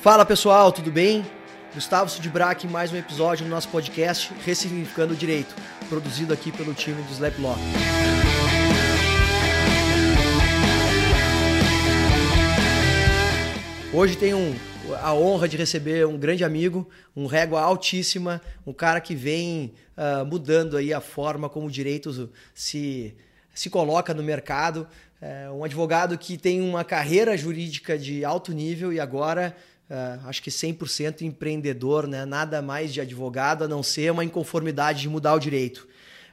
[0.00, 1.26] Fala pessoal, tudo bem?
[1.74, 5.52] Gustavo Sudbrack em mais um episódio do nosso podcast Ressignificando o Direito,
[5.88, 7.56] produzido aqui pelo time do Slap Law.
[13.92, 14.54] Hoje tenho um,
[15.02, 20.24] a honra de receber um grande amigo, um régua altíssima, um cara que vem uh,
[20.24, 23.16] mudando aí a forma como o direito se,
[23.52, 24.86] se coloca no mercado,
[25.20, 29.56] é um advogado que tem uma carreira jurídica de alto nível e agora
[29.90, 32.24] uh, acho que 100% empreendedor, né?
[32.24, 35.88] nada mais de advogado a não ser uma inconformidade de mudar o direito.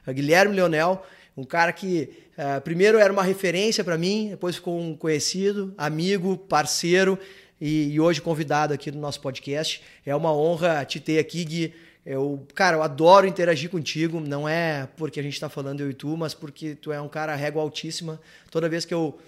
[0.06, 1.04] Uh, Guilherme Leonel,
[1.36, 6.36] um cara que uh, primeiro era uma referência para mim, depois ficou um conhecido, amigo,
[6.36, 7.18] parceiro
[7.60, 9.82] e, e, hoje convidado aqui no nosso podcast.
[10.04, 11.74] É uma honra te ter aqui, Gui.
[12.04, 15.94] Eu, cara, eu adoro interagir contigo, não é porque a gente está falando eu e
[15.94, 18.20] tu, mas porque tu é um cara régua altíssima.
[18.48, 19.18] Toda vez que eu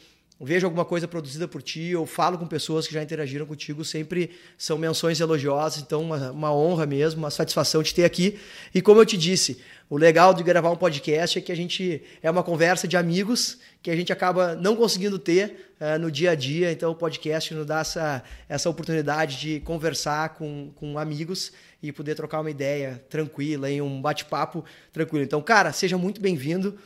[0.41, 4.31] vejo alguma coisa produzida por ti, ou falo com pessoas que já interagiram contigo, sempre
[4.57, 8.39] são menções elogiosas, então uma, uma, honra mesmo, uma satisfação de ter aqui.
[8.73, 12.03] E como eu te disse, o legal de gravar um podcast é que a gente
[12.23, 16.33] é uma conversa de amigos que a gente acaba não conseguindo ter uh, no dia
[16.33, 21.53] a dia, então o podcast nos dá essa, essa oportunidade de conversar com, com amigos
[21.83, 25.25] e poder trocar uma ideia tranquila, em um bate-papo tranquilo.
[25.25, 26.79] Então, cara, seja muito bem-vindo.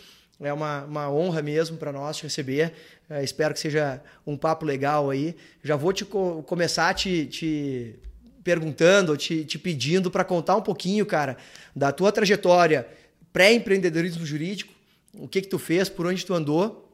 [0.42, 2.72] É uma, uma honra mesmo para nós te receber.
[3.08, 5.36] É, espero que seja um papo legal aí.
[5.62, 7.94] Já vou te co começar te, te
[8.42, 11.36] perguntando, te, te pedindo para contar um pouquinho, cara,
[11.74, 12.86] da tua trajetória
[13.32, 14.72] pré-empreendedorismo jurídico,
[15.14, 16.92] o que que tu fez, por onde tu andou,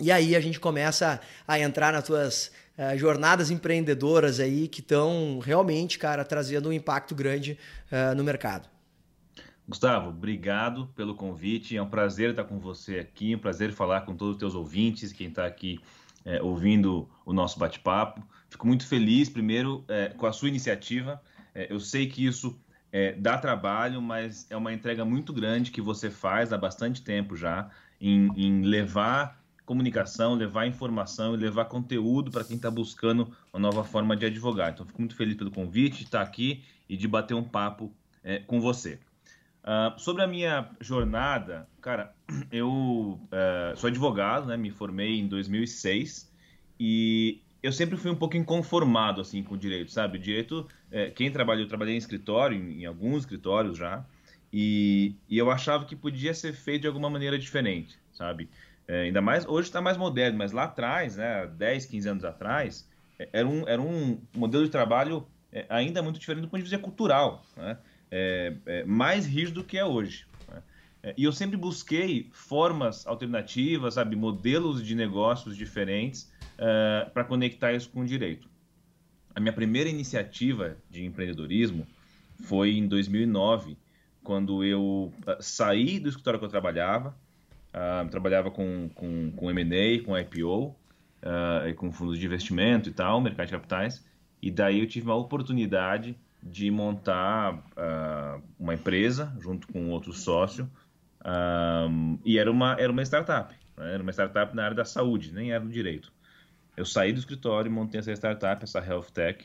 [0.00, 5.38] e aí a gente começa a entrar nas tuas uh, jornadas empreendedoras aí que estão
[5.38, 7.58] realmente, cara, trazendo um impacto grande
[7.90, 8.68] uh, no mercado.
[9.68, 11.76] Gustavo, obrigado pelo convite.
[11.76, 15.12] É um prazer estar com você aqui, um prazer falar com todos os teus ouvintes,
[15.12, 15.80] quem está aqui
[16.24, 18.22] é, ouvindo o nosso bate-papo.
[18.48, 21.20] Fico muito feliz, primeiro, é, com a sua iniciativa.
[21.52, 22.56] É, eu sei que isso
[22.92, 27.36] é, dá trabalho, mas é uma entrega muito grande que você faz há bastante tempo
[27.36, 27.68] já
[28.00, 33.82] em, em levar comunicação, levar informação e levar conteúdo para quem está buscando uma nova
[33.82, 34.72] forma de advogar.
[34.72, 38.38] Então, fico muito feliz pelo convite de estar aqui e de bater um papo é,
[38.38, 39.00] com você.
[39.66, 42.14] Uh, sobre a minha jornada, cara,
[42.52, 44.56] eu uh, sou advogado, né?
[44.56, 46.32] Me formei em 2006
[46.78, 50.18] e eu sempre fui um pouco inconformado assim com o direito, sabe?
[50.18, 54.06] O direito, é, quem trabalha, eu trabalhei em escritório, em, em alguns escritórios já,
[54.52, 58.48] e, e, eu achava que podia ser feito de alguma maneira diferente, sabe?
[58.86, 62.88] É, ainda mais hoje está mais moderno, mas lá atrás, né, 10, 15 anos atrás,
[63.32, 65.26] era um, era um modelo de trabalho
[65.68, 67.76] ainda muito diferente do ponto de vista cultural, né?
[68.10, 70.26] É, é, mais rígido do que é hoje.
[70.48, 70.62] Né?
[71.02, 77.72] É, e eu sempre busquei formas alternativas, sabe, modelos de negócios diferentes é, para conectar
[77.72, 78.48] isso com o direito.
[79.34, 81.86] A minha primeira iniciativa de empreendedorismo
[82.44, 83.76] foi em 2009,
[84.22, 87.14] quando eu uh, saí do escritório que eu trabalhava,
[87.74, 93.20] uh, trabalhava com, com, com M&A, com IPO, uh, com fundos de investimento e tal,
[93.20, 94.04] mercado de capitais,
[94.40, 96.16] e daí eu tive uma oportunidade
[96.50, 100.70] de montar uh, uma empresa junto com outro sócio
[101.26, 103.94] um, e era uma, era uma startup, né?
[103.94, 106.12] era uma startup na área da saúde, nem era no direito.
[106.76, 109.44] Eu saí do escritório e montei essa startup, essa Health Tech,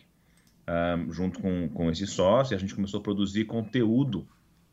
[0.67, 4.27] um, junto com, com esse sócio, a gente começou a produzir conteúdo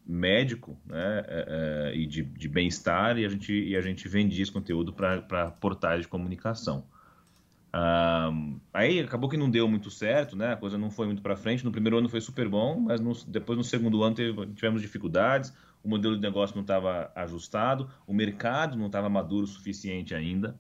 [0.07, 4.43] médico né, é, é, e de, de bem-estar e a gente, e a gente vendia
[4.43, 6.85] esse conteúdo para portais de comunicação.
[8.73, 10.53] Aí acabou que não deu muito certo, né?
[10.53, 11.65] A coisa não foi muito para frente.
[11.65, 15.53] No primeiro ano foi super bom, mas no, depois no segundo ano teve, tivemos dificuldades.
[15.83, 20.59] O modelo de negócio não estava ajustado, o mercado não estava maduro o suficiente ainda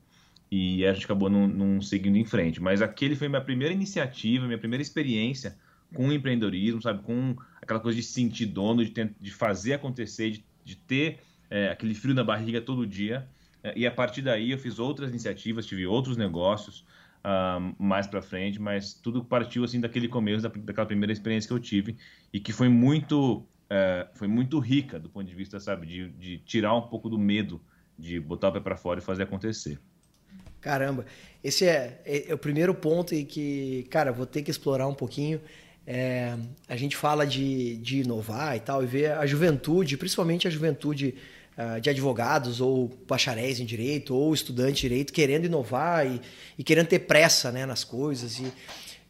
[0.50, 2.62] e a gente acabou não, não, seguindo em frente.
[2.62, 5.56] Mas aquele foi minha primeira iniciativa, minha primeira experiência
[5.94, 7.02] com empreendedorismo, sabe?
[7.02, 11.20] Com aquela coisa de se sentir dono, de, ter, de fazer acontecer, de, de ter
[11.50, 13.28] é, aquele frio na barriga todo dia.
[13.74, 16.84] E a partir daí eu fiz outras iniciativas, tive outros negócios
[17.24, 21.54] uh, mais para frente, mas tudo partiu assim daquele começo, da, daquela primeira experiência que
[21.54, 21.96] eu tive
[22.32, 26.38] e que foi muito, uh, foi muito rica do ponto de vista, sabe, de, de
[26.38, 27.60] tirar um pouco do medo
[27.98, 29.78] de botar o pé para fora e fazer acontecer.
[30.60, 31.06] Caramba,
[31.42, 34.94] esse é, é, é, o primeiro ponto e que, cara, vou ter que explorar um
[34.94, 35.40] pouquinho.
[35.86, 36.36] É,
[36.68, 41.14] a gente fala de, de inovar e tal, e ver a juventude, principalmente a juventude
[41.58, 46.20] uh, de advogados ou bacharéis em direito ou estudantes de direito querendo inovar e,
[46.56, 48.38] e querendo ter pressa né, nas coisas.
[48.38, 48.52] E,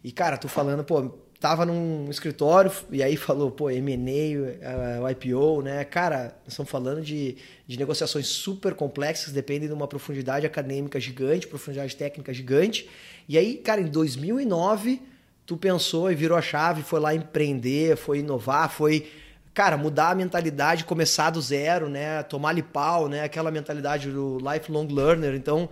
[0.02, 5.62] e, cara, tô falando, pô, tava num escritório e aí falou, pô, M&A, uh, IPO,
[5.62, 5.84] né?
[5.84, 7.36] Cara, estamos falando de,
[7.66, 12.88] de negociações super complexas, dependem de uma profundidade acadêmica gigante, profundidade técnica gigante.
[13.28, 15.02] E aí, cara, em 2009
[15.46, 19.08] tu pensou e virou a chave, foi lá empreender, foi inovar, foi
[19.58, 22.22] cara, mudar a mentalidade, começar do zero, né?
[22.22, 23.24] Tomar ali pau, né?
[23.24, 25.34] Aquela mentalidade do lifelong learner.
[25.34, 25.68] Então,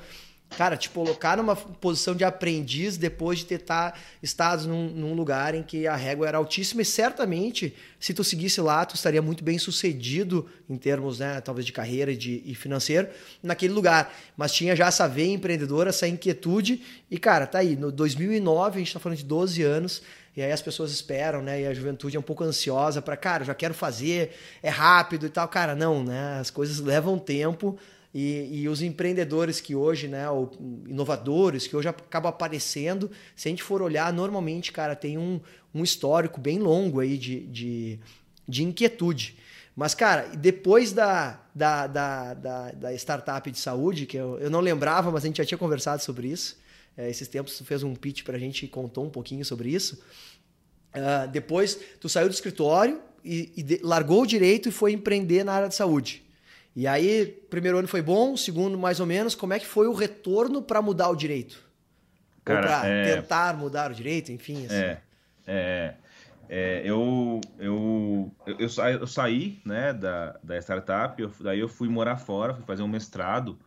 [0.58, 5.54] cara, te colocar numa posição de aprendiz depois de ter tá, estado num, num, lugar
[5.54, 9.44] em que a régua era altíssima e certamente, se tu seguisse lá, tu estaria muito
[9.44, 13.06] bem sucedido em termos, né, talvez de carreira e, de, e financeiro
[13.40, 14.12] naquele lugar.
[14.36, 18.78] Mas tinha já essa veia empreendedora, essa inquietude e, cara, tá aí, no 2009, a
[18.80, 20.02] gente tá falando de 12 anos,
[20.36, 21.62] e aí as pessoas esperam, né?
[21.62, 25.30] E a juventude é um pouco ansiosa para, cara, já quero fazer, é rápido e
[25.30, 25.48] tal.
[25.48, 26.38] Cara, não, né?
[26.38, 27.78] As coisas levam tempo.
[28.12, 30.50] E, e, os empreendedores que hoje, né, ou
[30.86, 35.38] inovadores que hoje acabam aparecendo, se a gente for olhar, normalmente, cara, tem um,
[35.74, 38.00] um histórico bem longo aí de, de,
[38.48, 39.36] de inquietude.
[39.74, 44.60] Mas, cara, depois da, da, da, da, da startup de saúde, que eu, eu não
[44.60, 46.56] lembrava, mas a gente já tinha conversado sobre isso,
[46.96, 49.68] é, esses tempos tu fez um pitch para a gente e contou um pouquinho sobre
[49.68, 50.02] isso.
[50.94, 55.44] Uh, depois tu saiu do escritório e, e de, largou o direito e foi empreender
[55.44, 56.24] na área de saúde.
[56.74, 59.34] E aí, primeiro ano foi bom, segundo mais ou menos.
[59.34, 61.64] Como é que foi o retorno para mudar o direito?
[62.44, 63.16] Cara, Ou para é...
[63.16, 64.66] tentar mudar o direito, enfim.
[64.66, 64.74] Assim.
[64.74, 65.00] É,
[65.46, 65.94] é,
[66.48, 71.68] é, eu, eu, eu, eu, sa, eu saí né, da, da startup, eu, daí eu
[71.68, 73.58] fui morar fora, fui fazer um mestrado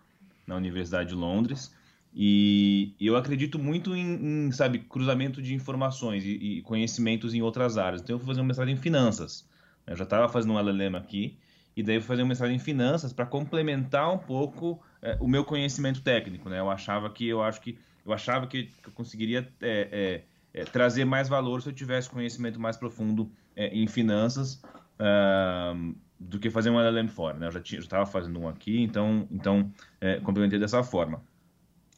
[0.48, 1.72] na Universidade de Londres.
[2.14, 7.78] E, eu acredito muito em, em, sabe, cruzamento de informações e, e, conhecimentos em outras
[7.78, 8.02] áreas.
[8.02, 9.48] Então eu fui fazer um mestrado em finanças.
[9.86, 11.38] Eu já estava fazendo um LLM aqui,
[11.76, 15.28] e daí eu fui fazer um mestrado em finanças para complementar um pouco é, o
[15.28, 16.50] meu conhecimento técnico.
[16.50, 16.60] Né?
[16.60, 20.24] Eu achava que eu acho que eu achava que, eu conseguiria é,
[20.54, 24.62] é, é, trazer mais valor se eu tivesse conhecimento mais profundo é, em finanças
[25.00, 27.38] uh, do que fazer um LLM fora.
[27.38, 27.48] Né?
[27.48, 29.72] Eu já estava fazendo um aqui, então, então
[30.02, 31.22] é, complementei dessa forma.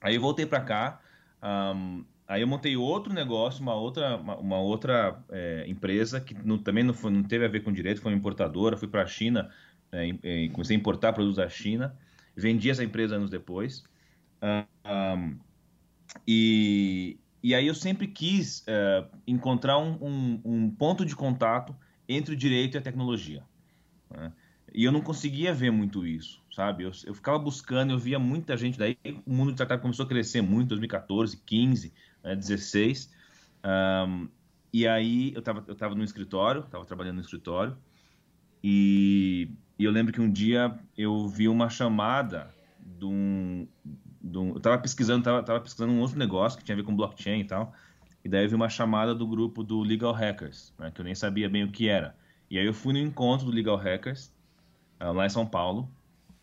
[0.01, 0.99] Aí eu voltei para cá,
[1.75, 6.57] um, aí eu montei outro negócio, uma outra, uma, uma outra é, empresa que não,
[6.57, 9.07] também não, foi, não, teve a ver com direito, foi uma importadora, fui para a
[9.07, 9.51] China,
[9.91, 11.95] é, e comecei a importar produtos da China,
[12.35, 13.83] vendi essa empresa anos depois.
[14.41, 15.37] Um,
[16.27, 21.75] e, e aí eu sempre quis é, encontrar um, um, um, ponto de contato
[22.07, 23.43] entre o direito e a tecnologia.
[24.09, 24.31] Né?
[24.73, 26.83] E eu não conseguia ver muito isso, sabe?
[26.83, 30.09] Eu, eu ficava buscando, eu via muita gente, daí o mundo de startup começou a
[30.09, 31.93] crescer muito, 2014, 15,
[32.23, 33.11] né, 16.
[33.63, 34.27] Um,
[34.73, 37.77] e aí eu estava eu tava no escritório, estava trabalhando no escritório,
[38.63, 43.67] e, e, eu lembro que um dia eu vi uma chamada de um...
[44.21, 46.83] De um eu estava pesquisando, estava tava pesquisando um outro negócio que tinha a ver
[46.83, 47.73] com blockchain e tal,
[48.23, 51.15] e daí eu vi uma chamada do grupo do Legal Hackers, né, que eu nem
[51.15, 52.15] sabia bem o que era.
[52.49, 54.31] E aí eu fui no encontro do Legal Hackers,
[54.99, 55.89] ah, lá em São Paulo.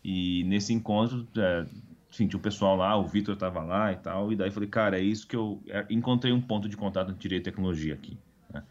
[0.03, 1.65] E nesse encontro, é,
[2.11, 4.31] enfim, o pessoal lá, o Vitor estava lá e tal.
[4.31, 7.21] E daí falei, cara, é isso que eu é, encontrei um ponto de contato entre
[7.21, 8.17] direito e tecnologia aqui.
[8.51, 8.63] Né?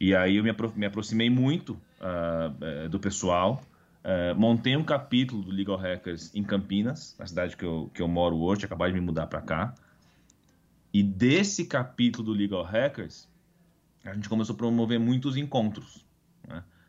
[0.00, 3.62] E aí eu me, apro me aproximei muito uh, do pessoal.
[4.04, 8.08] Uh, montei um capítulo do Legal Hackers em Campinas, na cidade que eu, que eu
[8.08, 9.74] moro hoje, acabei de me mudar para cá.
[10.92, 13.28] E desse capítulo do Legal Hackers,
[14.04, 16.03] a gente começou a promover muitos encontros.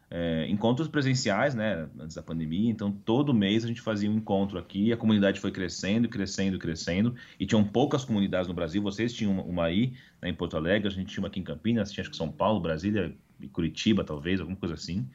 [0.10, 2.70] É, encontros presenciais, né, antes da pandemia.
[2.70, 4.94] Então, todo mês a gente fazia um encontro aqui.
[4.94, 7.16] A comunidade foi crescendo, crescendo, crescendo.
[7.40, 8.82] E tinham poucas comunidades no Brasil.
[8.82, 10.88] Vocês tinham uma aí, né, em Porto Alegre.
[10.88, 11.92] A gente tinha uma aqui em Campinas.
[11.92, 13.16] Tinha acho que São Paulo, Brasília,
[13.52, 15.10] Curitiba, talvez, alguma coisa assim.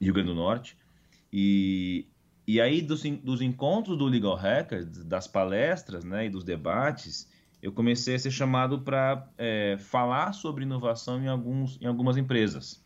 [0.00, 0.76] Rio Grande do Norte.
[1.32, 2.06] E,
[2.46, 7.28] e aí, dos, dos encontros do Legal Hacker, das palestras né, e dos debates,
[7.62, 12.83] eu comecei a ser chamado para é, falar sobre inovação em, alguns, em algumas empresas.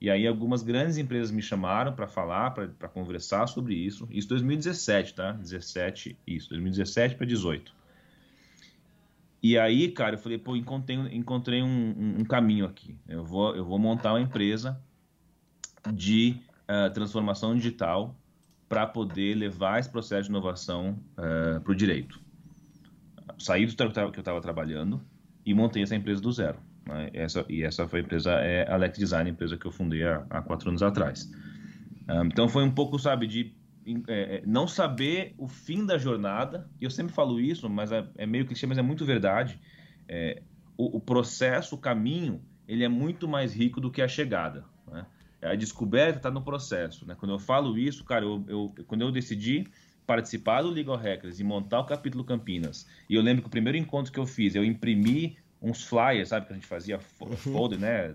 [0.00, 4.06] E aí algumas grandes empresas me chamaram para falar, para conversar sobre isso.
[4.10, 5.32] Isso 2017, tá?
[5.32, 7.72] 17, isso, 2017 para 18.
[9.42, 12.96] E aí, cara, eu falei, pô, encontrei, encontrei um, um, um, caminho aqui.
[13.06, 14.80] Eu vou, eu vou montar uma empresa
[15.92, 18.16] de uh, transformação digital
[18.68, 22.18] para poder levar esse processo de inovação uh, eh, para o direito.
[23.38, 25.00] Saí do que eu estava trabalhando
[25.44, 26.58] e montei essa empresa do zero.
[26.86, 27.10] Né?
[27.12, 30.04] Essa, e essa foi a empresa, é a Lex Design, a empresa que eu fundei
[30.04, 31.30] há, há quatro anos atrás.
[32.08, 33.54] Um, então foi um pouco, sabe, de
[34.08, 38.06] é, é, não saber o fim da jornada, e eu sempre falo isso, mas é,
[38.16, 39.60] é meio clichê, mas é muito verdade.
[40.08, 40.42] É,
[40.76, 44.64] o, o, processo, o caminho, ele é muito mais rico do que a chegada.
[44.90, 45.06] Né?
[45.42, 47.06] A descoberta está no processo.
[47.06, 47.14] Né?
[47.14, 49.66] Quando eu falo isso, cara, eu, eu, quando eu decidi
[50.06, 53.78] participar do Legal Hackers e montar o capítulo Campinas, e eu lembro que o primeiro
[53.78, 57.36] encontro que eu fiz, eu imprimi uns flyers, sabe, que a gente fazia uhum.
[57.36, 58.14] folder, né?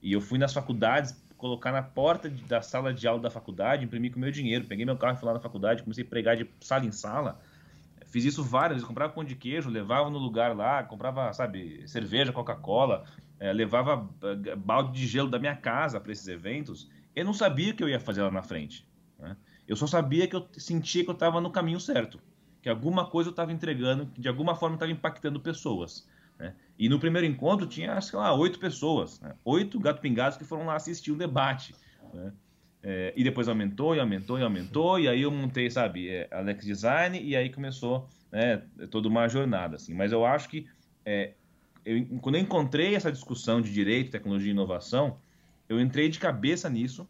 [0.00, 4.08] E eu fui nas faculdades colocar na porta da sala de aula da faculdade, imprimi
[4.08, 6.36] com o meu dinheiro, peguei meu carro e fui lá na faculdade, comecei a pregar
[6.36, 7.40] de sala em sala.
[8.06, 12.32] Fiz isso várias vezes, comprava pão de queijo, levava no lugar lá, comprava, sabe, cerveja,
[12.32, 13.04] Coca-Cola,
[13.38, 14.08] é, levava
[14.46, 17.82] é, balde de gelo da minha casa para esses eventos, eu não sabia o que
[17.82, 18.86] eu ia fazer lá na frente.
[19.18, 19.36] Né?
[19.68, 22.20] Eu só sabia que eu sentia que eu estava no caminho certo,
[22.62, 26.08] que alguma coisa eu estava entregando, que de alguma forma estava impactando pessoas.
[26.78, 29.34] E no primeiro encontro tinha, sei lá, oito pessoas, né?
[29.44, 31.74] oito gato pingados que foram lá assistir um debate.
[32.12, 32.32] Né?
[32.82, 36.64] É, e depois aumentou e aumentou e aumentou, e aí eu montei, sabe, é, Alex
[36.64, 39.76] Design, e aí começou né, toda uma jornada.
[39.76, 39.94] Assim.
[39.94, 40.66] Mas eu acho que
[41.04, 41.32] é,
[41.84, 45.18] eu, quando eu encontrei essa discussão de direito, tecnologia e inovação,
[45.68, 47.08] eu entrei de cabeça nisso.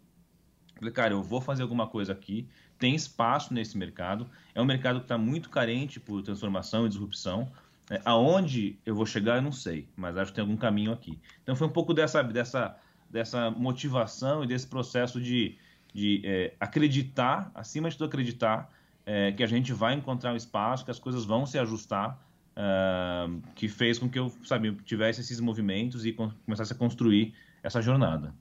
[0.76, 2.46] Falei, cara, eu vou fazer alguma coisa aqui.
[2.78, 4.28] Tem espaço nesse mercado.
[4.54, 7.50] É um mercado que está muito carente por transformação e disrupção.
[7.90, 11.18] É, aonde eu vou chegar, eu não sei, mas acho que tem algum caminho aqui.
[11.42, 12.76] Então foi um pouco dessa, dessa,
[13.08, 15.56] dessa motivação e desse processo de,
[15.94, 18.72] de é, acreditar, acima de tudo acreditar,
[19.04, 22.20] é, que a gente vai encontrar um espaço, que as coisas vão se ajustar
[22.56, 27.82] uh, que fez com que eu, sabe, tivesse esses movimentos e começasse a construir essa
[27.82, 28.34] jornada.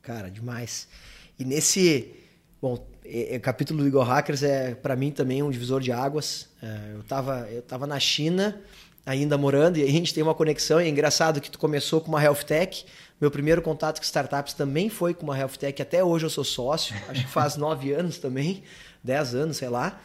[0.00, 0.88] Cara, demais.
[1.38, 2.14] E nesse,
[2.62, 6.48] bom, o capítulo do Eagle Hackers é para mim também um divisor de águas.
[6.62, 8.58] É, eu tava, eu tava na China
[9.04, 10.80] ainda morando e a gente tem uma conexão.
[10.80, 12.86] E é engraçado que tu começou com uma health tech.
[13.20, 15.82] Meu primeiro contato com startups também foi com uma health tech.
[15.82, 16.94] Até hoje eu sou sócio.
[17.08, 18.62] Acho que faz nove anos também,
[19.02, 20.00] dez anos, sei lá.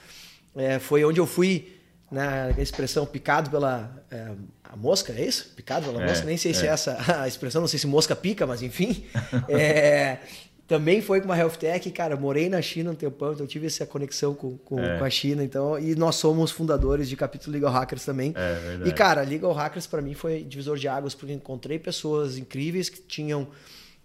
[0.55, 1.77] É, foi onde eu fui
[2.09, 4.31] na expressão picado pela é,
[4.75, 5.53] mosca, é isso?
[5.55, 6.25] Picado pela é, mosca?
[6.25, 6.53] Nem sei é.
[6.53, 9.05] se é essa a expressão, não sei se mosca pica, mas enfim.
[10.67, 13.85] também foi com uma health tech, cara, morei na China um tempão, então tive essa
[13.85, 14.99] conexão com, com, é.
[14.99, 18.33] com, a China, então, e nós somos fundadores de capítulo Legal Hackers também.
[18.35, 22.89] É, e cara, Legal Hackers para mim foi divisor de águas porque encontrei pessoas incríveis
[22.89, 23.47] que tinham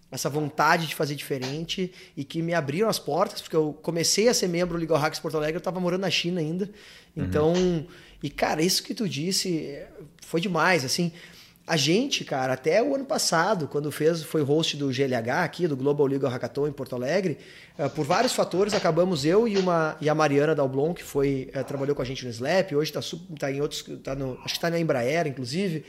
[0.09, 4.33] essa vontade de fazer diferente e que me abriram as portas, porque eu comecei a
[4.33, 6.69] ser membro do Legal Hackers Porto Alegre, eu estava morando na China ainda.
[7.17, 7.85] Então, uhum.
[8.21, 9.77] e cara, isso que tu disse
[10.21, 11.11] foi demais, assim.
[11.65, 15.77] A gente, cara, até o ano passado, quando fez, foi host do GLH aqui, do
[15.77, 17.37] Global Legal Hackathon em Porto Alegre,
[17.79, 21.63] uh, por vários fatores acabamos eu e uma e a Mariana Dalblon, que foi uh,
[21.63, 24.51] trabalhou com a gente no Slap, hoje está tá em outros, tá no, acho que
[24.51, 25.85] está na Embraer, inclusive.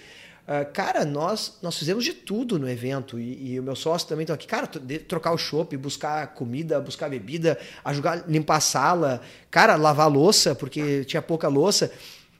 [0.46, 4.22] Uh, cara, nós, nós fizemos de tudo no evento e, e o meu sócio também
[4.22, 4.46] está aqui.
[4.46, 4.68] Cara,
[5.08, 11.04] trocar o chopp, buscar comida, buscar bebida, ajudar, limpar a sala, cara, lavar louça, porque
[11.04, 11.90] tinha pouca louça.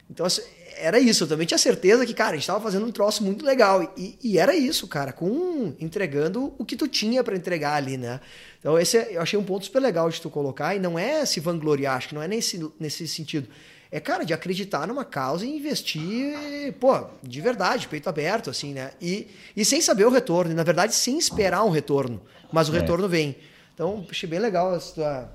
[0.09, 0.43] Então, assim,
[0.77, 1.25] era isso.
[1.25, 3.93] Eu também tinha certeza que, cara, a gente estava fazendo um troço muito legal.
[3.97, 8.21] E, e, era isso, cara, com entregando o que tu tinha para entregar ali, né?
[8.59, 10.75] Então, esse é, eu achei um ponto super legal de tu colocar.
[10.75, 13.49] E não é se vangloriar, acho que não é nesse, nesse sentido
[13.95, 18.91] é, cara, de acreditar numa causa e investir, pô, de verdade, peito aberto, assim, né?
[19.01, 22.75] E, e sem saber o retorno, e na verdade sem esperar um retorno, mas o
[22.75, 22.81] é.
[22.81, 23.37] retorno vem.
[23.73, 25.33] Então, achei bem legal essa tua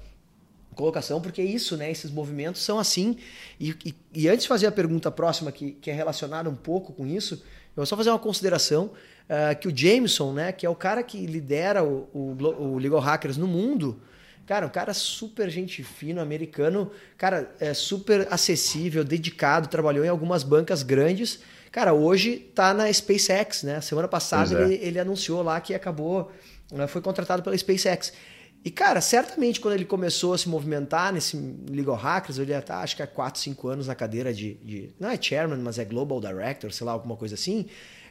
[0.79, 1.91] colocação, porque é isso, né?
[1.91, 3.17] Esses movimentos são assim.
[3.59, 6.93] E, e, e antes de fazer a pergunta próxima, que, que é relacionada um pouco
[6.93, 10.69] com isso, eu vou só fazer uma consideração uh, que o Jameson, né, que é
[10.69, 14.01] o cara que lidera o, o, o Legal Hackers no mundo,
[14.49, 20.41] Cara, um cara super gente fino, americano, cara, é super acessível, dedicado, trabalhou em algumas
[20.41, 21.41] bancas grandes.
[21.71, 23.79] Cara, hoje tá na SpaceX, né?
[23.79, 24.63] Semana passada é.
[24.63, 26.31] ele, ele, anunciou lá que acabou,
[26.71, 28.11] né, foi contratado pela SpaceX.
[28.63, 31.37] E, cara, certamente quando ele começou a se movimentar nesse
[31.69, 34.89] Legal Hackers, ele já tá, acho que há 4, 5 anos na cadeira de, de.
[34.99, 37.67] Não é chairman, mas é Global Director, sei lá, alguma coisa assim.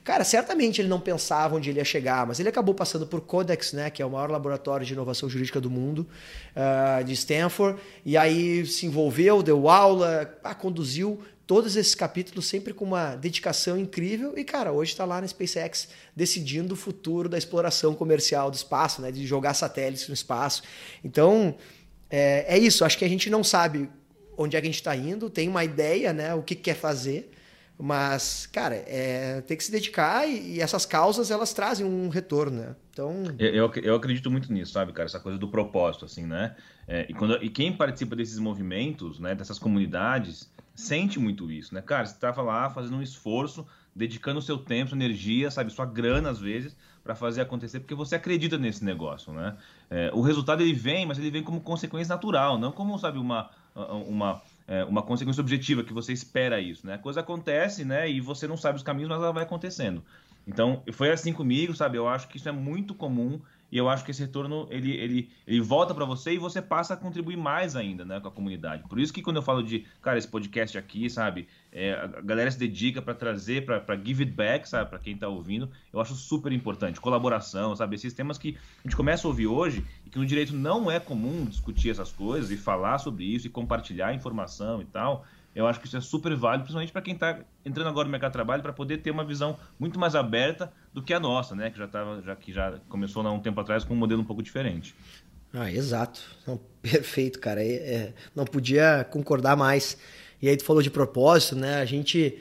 [0.09, 3.75] Cara, certamente ele não pensava onde ele ia chegar, mas ele acabou passando por Codex,
[3.75, 6.09] né, que é o maior laboratório de inovação jurídica do mundo,
[6.57, 12.75] uh, de Stanford, e aí se envolveu, deu aula, ah, conduziu todos esses capítulos sempre
[12.75, 17.39] com uma dedicação incrível e, cara, hoje está lá na SpaceX decidindo o futuro da
[17.39, 20.63] exploração comercial do espaço, né, de jogar satélites no espaço.
[21.03, 21.57] Então,
[22.11, 23.89] é, é isso, acho que a gente não sabe
[24.37, 27.31] onde é que a gente está indo, tem uma ideia, né, o que quer fazer,
[27.79, 32.61] mas, cara, é, tem que se dedicar e, e, essas causas elas trazem um retorno,
[32.61, 32.77] né?
[32.93, 33.23] Então.
[33.39, 35.07] Eu, eu acredito muito nisso, sabe, cara?
[35.07, 36.57] Essa coisa do propósito, assim, né?
[36.89, 41.83] É, e, quando, e quem participa desses movimentos, né, dessas comunidades, sente muito isso, né?
[41.83, 46.31] Cara, você estava lá fazendo um esforço, dedicando seu tempo, sua energia, sabe, sua grana
[46.31, 49.57] às vezes, para fazer acontecer, porque você acredita nesse negócio, né?
[49.91, 53.51] É, o resultado ele vem, mas ele vem como consequência natural, não como, sabe, uma.
[53.75, 56.95] uma é, uma consequência objetiva que você espera isso, né?
[56.95, 58.09] A coisa acontece, né?
[58.09, 60.05] E você não sabe os caminhos, mas ela vai acontecendo.
[60.47, 61.97] Então, foi assim comigo, sabe?
[61.97, 63.41] Eu acho que isso é muito comum
[63.71, 66.95] e eu acho que esse retorno ele, ele, ele volta para você e você passa
[66.95, 68.83] a contribuir mais ainda né, com a comunidade.
[68.89, 72.51] Por isso que quando eu falo de, cara, esse podcast aqui, sabe, é, a galera
[72.51, 76.15] se dedica para trazer, para give it back, sabe, para quem está ouvindo, eu acho
[76.15, 77.01] super importante.
[77.01, 80.55] Colaboração, sabe, esses temas que a gente começa a ouvir hoje e que no direito
[80.55, 85.27] não é comum discutir essas coisas e falar sobre isso e compartilhar informação e tal.
[85.55, 88.31] Eu acho que isso é super válido, principalmente para quem está entrando agora no mercado
[88.31, 91.71] de trabalho, para poder ter uma visão muito mais aberta do que a nossa, né?
[91.71, 94.25] Que já tava, já que já começou há um tempo atrás com um modelo um
[94.25, 94.95] pouco diferente.
[95.53, 96.21] Ah, exato.
[96.47, 97.63] Não, perfeito, cara.
[97.63, 99.97] É, é, não podia concordar mais.
[100.41, 101.81] E aí tu falou de propósito, né?
[101.81, 102.39] A gente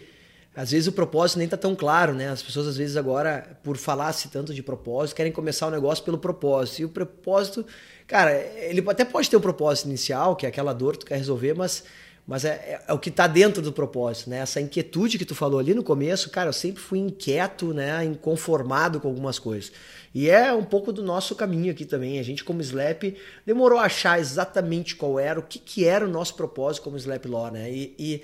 [0.56, 2.30] às vezes o propósito nem tá tão claro, né?
[2.30, 6.18] As pessoas às vezes agora, por falar-se tanto de propósito, querem começar o negócio pelo
[6.18, 6.82] propósito.
[6.82, 7.64] E o propósito,
[8.08, 11.18] cara, ele até pode ter um propósito inicial, que é aquela dor que tu quer
[11.18, 11.84] resolver, mas
[12.28, 14.40] mas é, é, é, o que está dentro do propósito, né?
[14.40, 18.04] Essa inquietude que tu falou ali no começo, cara, eu sempre fui inquieto, né?
[18.04, 19.72] Inconformado com algumas coisas.
[20.14, 22.20] E é um pouco do nosso caminho aqui também.
[22.20, 23.16] A gente, como Slap,
[23.46, 27.26] demorou a achar exatamente qual era, o que, que era o nosso propósito como Slap
[27.28, 27.72] Law, né?
[27.72, 28.24] E, e,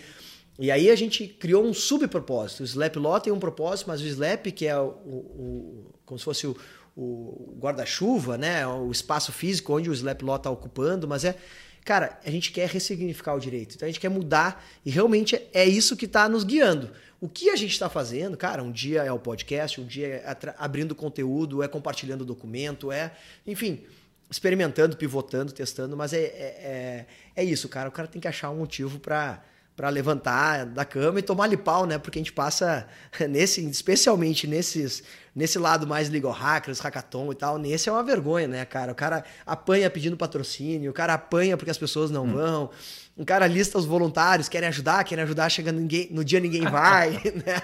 [0.59, 2.63] e aí a gente criou um subpropósito.
[2.63, 6.25] O Slap Law tem um propósito, mas o Slap, que é o, o como se
[6.25, 6.57] fosse o,
[6.93, 8.67] o guarda-chuva, né?
[8.67, 11.37] O espaço físico onde o Slap Law está ocupando, mas é
[11.85, 15.65] Cara, a gente quer ressignificar o direito, então a gente quer mudar e realmente é
[15.65, 16.91] isso que está nos guiando.
[17.19, 20.37] O que a gente está fazendo, cara, um dia é o podcast, um dia é
[20.57, 23.13] abrindo conteúdo, é compartilhando documento, é,
[23.45, 23.83] enfim,
[24.29, 27.89] experimentando, pivotando, testando, mas é, é, é, é isso, cara.
[27.89, 29.43] O cara tem que achar um motivo para
[29.75, 31.97] para levantar da cama e tomar-lhe pau, né?
[31.97, 32.87] Porque a gente passa
[33.29, 35.03] nesse, especialmente nesses,
[35.35, 38.91] nesse lado mais legal hackers, hackathon e tal, nesse é uma vergonha, né, cara?
[38.91, 42.33] O cara apanha pedindo patrocínio, o cara apanha porque as pessoas não hum.
[42.33, 42.69] vão.
[43.17, 47.11] Um cara lista os voluntários, querem ajudar, querem ajudar, chegando ninguém, no dia ninguém vai,
[47.45, 47.61] né?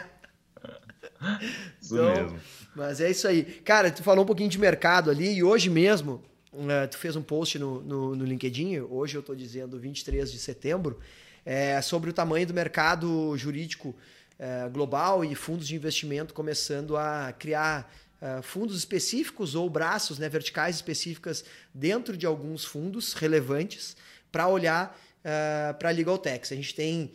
[1.82, 2.40] Isso então, mesmo.
[2.76, 3.44] Mas é isso aí.
[3.44, 6.24] Cara, tu falou um pouquinho de mercado ali e hoje mesmo,
[6.54, 10.38] uh, tu fez um post no, no, no LinkedIn, hoje eu tô dizendo 23 de
[10.40, 11.00] setembro,
[11.46, 13.96] é, sobre o tamanho do mercado jurídico
[14.38, 17.92] é, global e fundos de investimento começando a criar
[18.22, 21.44] é, fundos específicos ou braços né, verticais específicas
[21.74, 23.96] dentro de alguns fundos relevantes
[24.32, 26.52] para olhar é, para a Legal Tax.
[26.52, 27.12] A gente tem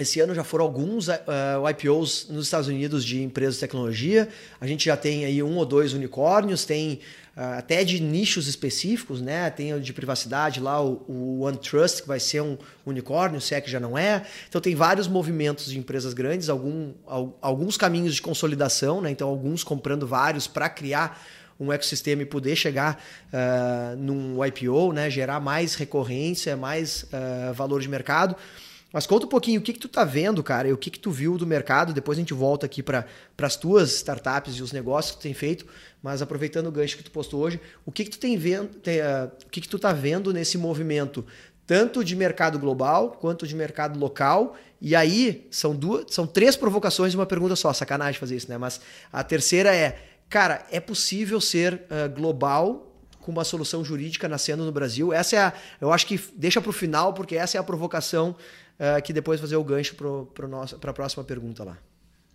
[0.00, 1.12] esse ano já foram alguns uh,
[1.70, 4.28] IPOs nos Estados Unidos de empresas de tecnologia.
[4.58, 6.98] A gente já tem aí um ou dois unicórnios, tem uh,
[7.36, 9.48] até de nichos específicos, né?
[9.50, 13.60] Tem o de privacidade lá, o, o OneTrust, que vai ser um unicórnio, se é
[13.60, 14.26] que já não é.
[14.48, 16.92] Então tem vários movimentos de empresas grandes, algum,
[17.40, 19.10] alguns caminhos de consolidação, né?
[19.10, 21.20] Então alguns comprando vários para criar
[21.58, 23.02] um ecossistema e poder chegar
[23.32, 25.08] uh, num IPO, né?
[25.10, 27.06] Gerar mais recorrência, mais
[27.54, 28.34] valor de mercado.
[28.92, 30.98] Mas conta um pouquinho o que, que tu tá vendo, cara, e o que, que
[30.98, 31.92] tu viu do mercado.
[31.92, 33.06] Depois a gente volta aqui para
[33.40, 35.64] as tuas startups e os negócios que tu tem feito.
[36.02, 39.00] Mas aproveitando o gancho que tu postou hoje, o que, que tu tem vendo, tem,
[39.00, 41.24] uh, o que, que tu tá vendo nesse movimento,
[41.66, 44.56] tanto de mercado global quanto de mercado local?
[44.80, 47.72] E aí são duas, são três provocações e uma pergunta só.
[47.72, 48.58] Sacanagem fazer isso, né?
[48.58, 48.80] Mas
[49.12, 52.88] a terceira é, cara, é possível ser uh, global
[53.20, 55.12] com uma solução jurídica nascendo no Brasil?
[55.12, 58.34] Essa é a, eu acho que deixa para o final, porque essa é a provocação
[58.80, 61.78] uh, que depois fazer o gancho para a próxima pergunta lá.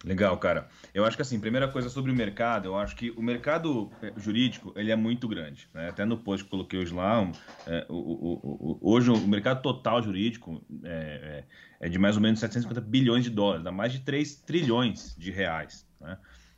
[0.06, 0.68] Legal, cara.
[0.94, 4.14] Eu acho que assim, primeira coisa sobre o mercado, eu acho que o mercado eh,
[4.16, 5.68] jurídico ele é muito grande.
[5.74, 5.90] Né?
[5.90, 7.32] Até no post que coloquei hoje lá, um,
[7.66, 11.44] é, o, o, o, hoje o mercado total jurídico é,
[11.80, 15.16] é, é, de mais ou menos 750 bilhões de dólares, dá mais de 3 trilhões
[15.18, 15.88] de reais.
[16.00, 16.18] Né?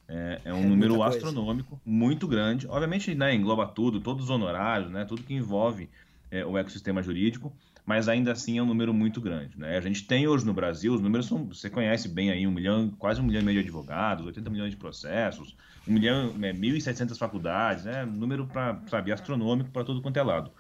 [0.09, 2.67] É, é, um é número astronômico, muito grande.
[2.67, 5.89] Obviamente, né, engloba tudo, todos os honorários, né, tudo que envolve
[6.45, 7.55] o ecossistema jurídico
[7.87, 9.57] mas ainda assim é um número muito grande.
[9.57, 9.77] Né?
[9.77, 12.89] A gente tem hoje no Brasil, os números são, você conhece bem aí, um milhão,
[12.99, 15.55] quase um milhão e meio de advogados, 80 milhões de processos,
[15.87, 18.05] um milhão, é, 1.700 faculdades, né?
[18.05, 20.51] número para, sabe, astronômico para todo quanto é lado.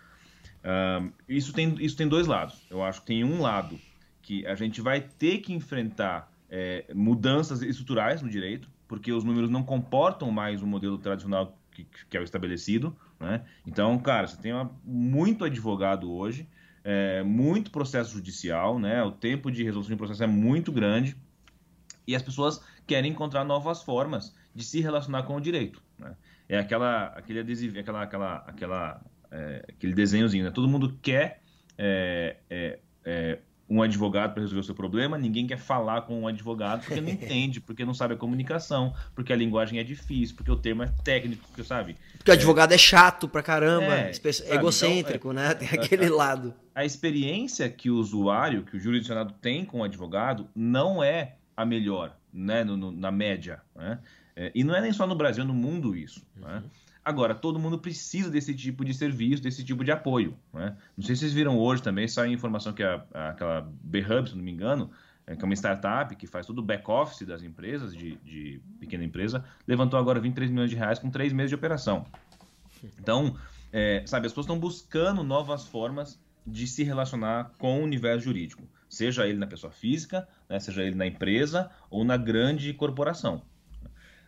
[1.27, 2.65] Isso, tem, isso tem dois lados.
[2.69, 3.77] Eu acho que tem um lado
[4.21, 9.49] que a gente vai ter que enfrentar é, mudanças estruturais no direito, porque os números
[9.49, 12.95] não comportam mais o modelo tradicional que, que é o estabelecido.
[13.19, 13.41] Né?
[13.65, 16.47] Então, cara, você tem uma, muito advogado hoje
[16.89, 19.03] é, muito processo judicial, né?
[19.03, 21.17] O tempo de resolução de processo é muito grande
[22.07, 25.83] e as pessoas querem encontrar novas formas de se relacionar com o direito.
[25.99, 26.15] Né?
[26.47, 30.45] É aquela, aquele adesivo, aquela, aquela, aquela, é, aquele desenhozinho.
[30.45, 30.51] Né?
[30.51, 31.41] Todo mundo quer
[31.77, 36.27] é, é, é um advogado para resolver o seu problema, ninguém quer falar com um
[36.27, 40.51] advogado porque não entende, porque não sabe a comunicação, porque a linguagem é difícil, porque
[40.51, 41.97] o termo é técnico, porque sabe?
[42.17, 44.11] Porque o advogado é chato pra caramba, é,
[44.49, 45.53] egocêntrico, então, é, né?
[45.55, 46.53] Tem aquele a, lado.
[46.73, 51.65] A experiência que o usuário, que o jurisdicionado tem com o advogado, não é a
[51.65, 52.63] melhor, né?
[52.63, 53.99] No, no, na média, né?
[54.35, 56.47] É, e não é nem só no Brasil, é no mundo isso, né?
[56.47, 56.53] uhum.
[56.53, 56.63] né?
[57.07, 60.37] Agora, todo mundo precisa desse tipo de serviço, desse tipo de apoio.
[60.53, 60.75] Né?
[60.97, 64.35] Não sei se vocês viram hoje também, saiu informação que a, a, aquela B-Hub, se
[64.35, 64.91] não me engano,
[65.25, 69.05] é, que é uma startup que faz todo o back-office das empresas, de, de, pequena
[69.05, 72.05] empresa, levantou agora 23 milhões de reais com três meses de operação.
[72.99, 73.37] Então,
[73.71, 78.63] é, sabe, as pessoas estão buscando novas formas de se relacionar com o universo jurídico,
[78.89, 83.41] seja ele na pessoa física, né, seja ele na empresa ou na grande corporação.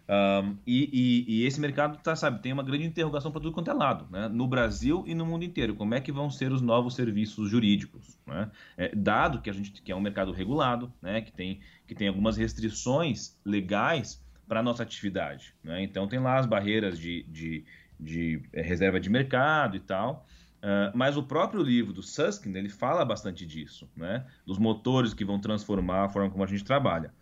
[0.10, 3.70] Um, e, e, e, esse mercado tá, sabe, tem uma grande interrogação para tudo quanto
[3.70, 4.28] é lado, né?
[4.28, 5.76] no Brasil e no mundo inteiro.
[5.76, 8.18] Como é que vão ser os novos serviços jurídicos?
[8.26, 8.50] Né?
[8.76, 11.22] É, dado que a gente que é um mercado regulado, né?
[11.22, 15.54] que, tem, que tem algumas restrições legais para a nossa atividade.
[15.64, 15.84] Né?
[15.84, 17.64] Então tem lá as barreiras de, de,
[18.00, 20.26] de é, reserva de mercado e tal.
[20.58, 24.26] Uh, mas o próprio livro do Susskind ele fala bastante disso, né?
[24.46, 27.14] dos motores que vão transformar a forma como a gente trabalha.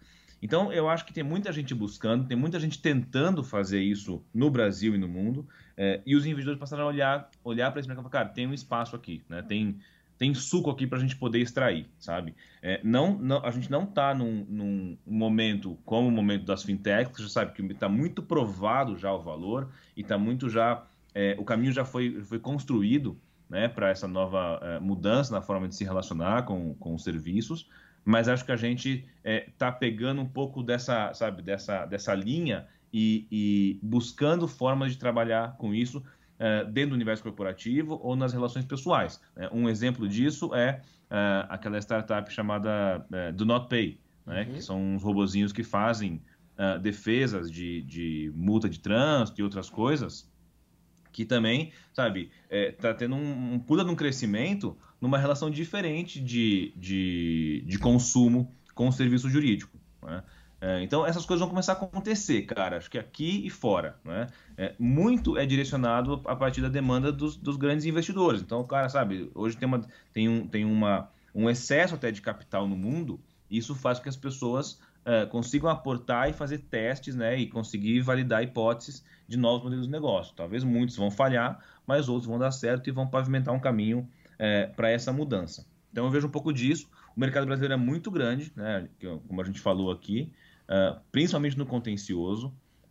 [0.42, 4.50] Então, eu acho que tem muita gente buscando, tem muita gente tentando fazer isso no
[4.50, 8.06] Brasil e no mundo, é, e os investidores passaram a olhar, olhar para esse mercado
[8.06, 9.42] e falar, cara, tem um espaço aqui, né?
[9.42, 9.80] tem,
[10.18, 12.36] tem suco aqui para a gente poder extrair, sabe?
[12.62, 17.16] É, não, não, a gente não está num, num, momento como o momento das fintechs,
[17.16, 20.84] que já sabe que está muito provado já o valor e está muito já,
[21.16, 23.20] é, o caminho já foi, foi construído
[23.50, 27.68] né, para essa nova mudança na forma de se relacionar com, com os serviços,
[28.08, 32.16] mas acho que a gente está é, tá pegando um pouco dessa, sabe, dessa, dessa
[32.16, 36.02] linha e, e buscando formas de trabalhar com isso
[36.40, 39.20] é, dentro do universo corporativo ou nas relações pessoais.
[39.36, 39.50] Né?
[39.52, 44.44] Um exemplo disso é, é aquela startup chamada é, Do Not Pay, né?
[44.44, 44.54] uhum.
[44.54, 46.22] que são uns robozinhos que fazem
[46.58, 50.32] é, defesas de, de multa de trânsito e outras coisas
[51.12, 56.74] que também, sabe, está tendo um, um puta de um crescimento numa relação diferente de,
[56.76, 59.78] de, de consumo com o serviço jurídico.
[60.02, 60.24] Né?
[60.60, 62.78] É, então, essas coisas vão começar a acontecer, cara.
[62.78, 63.96] Acho que aqui e fora.
[64.04, 64.28] Né?
[64.58, 68.42] É, muito é direcionado a partir da demanda dos, dos, grandes investidores.
[68.42, 69.82] Então, cara, sabe, hoje tem, uma,
[70.14, 73.20] tem, um, tem uma, um excesso até de capital no mundo.
[73.50, 78.02] Isso faz com que as pessoas é, consigam aportar e fazer testes né, e conseguir
[78.02, 80.34] validar hipóteses de novos modelos de negócio.
[80.36, 84.68] Talvez muitos vão falhar, mas outros vão dar certo e vão pavimentar um caminho é,
[84.68, 85.66] para essa mudança.
[85.92, 86.90] Então eu vejo um pouco disso.
[87.16, 88.88] O mercado brasileiro é muito grande, né,
[89.28, 90.32] como a gente falou aqui,
[90.70, 92.48] uh, principalmente no contencioso,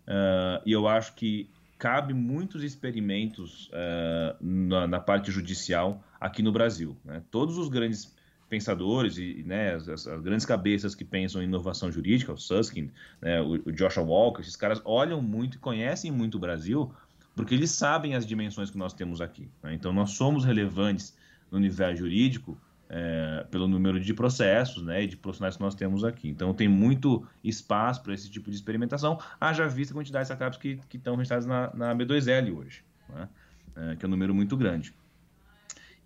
[0.09, 6.51] uh, e eu acho que cabe muitos experimentos uh, na, na, parte judicial aqui no
[6.51, 6.97] Brasil.
[7.05, 7.23] Né?
[7.31, 8.15] Todos os grandes
[8.49, 13.41] pensadores e né, as, as, grandes cabeças que pensam em inovação jurídica, o Susskind, né,
[13.41, 16.93] o, o Joshua Walker, esses caras olham muito e conhecem muito o Brasil
[17.35, 19.49] porque eles sabem as dimensões que nós temos aqui.
[19.63, 19.75] Né?
[19.75, 21.15] Então nós somos relevantes
[21.51, 26.05] no universo jurídico é, pelo número de processos né, e de profissionais que nós temos
[26.05, 26.29] aqui.
[26.29, 30.59] Então, tem muito espaço para esse tipo de experimentação, haja vista a quantidade de startups
[30.59, 33.29] que, que estão registradas na, na B2L hoje, né,
[33.77, 34.95] é, que é um número muito grande.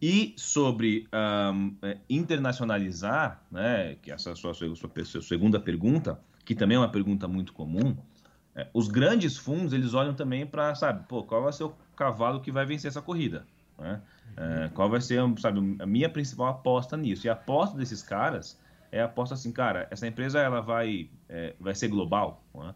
[0.03, 1.07] E sobre
[1.53, 6.77] um, é, internacionalizar, né, que essa é a sua, sua, sua, segunda pergunta, que também
[6.77, 7.95] é uma pergunta muito comum,
[8.55, 12.41] é, os grandes fundos eles olham também para, sabe, pô, qual vai ser o cavalo
[12.41, 13.47] que vai vencer essa corrida?
[13.81, 14.01] Né?
[14.37, 17.27] É, qual vai ser, sabe, a minha principal aposta nisso?
[17.27, 18.61] E a aposta desses caras
[18.93, 22.75] é a aposta assim, cara, essa empresa ela vai, é, vai ser global, né?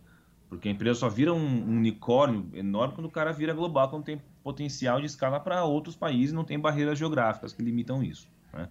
[0.49, 4.05] porque a empresa só vira um, um, unicórnio enorme quando o cara vira global, quando
[4.05, 8.29] tem potencial de escala para outros países, não tem barreiras geográficas que limitam isso.
[8.53, 8.69] Né?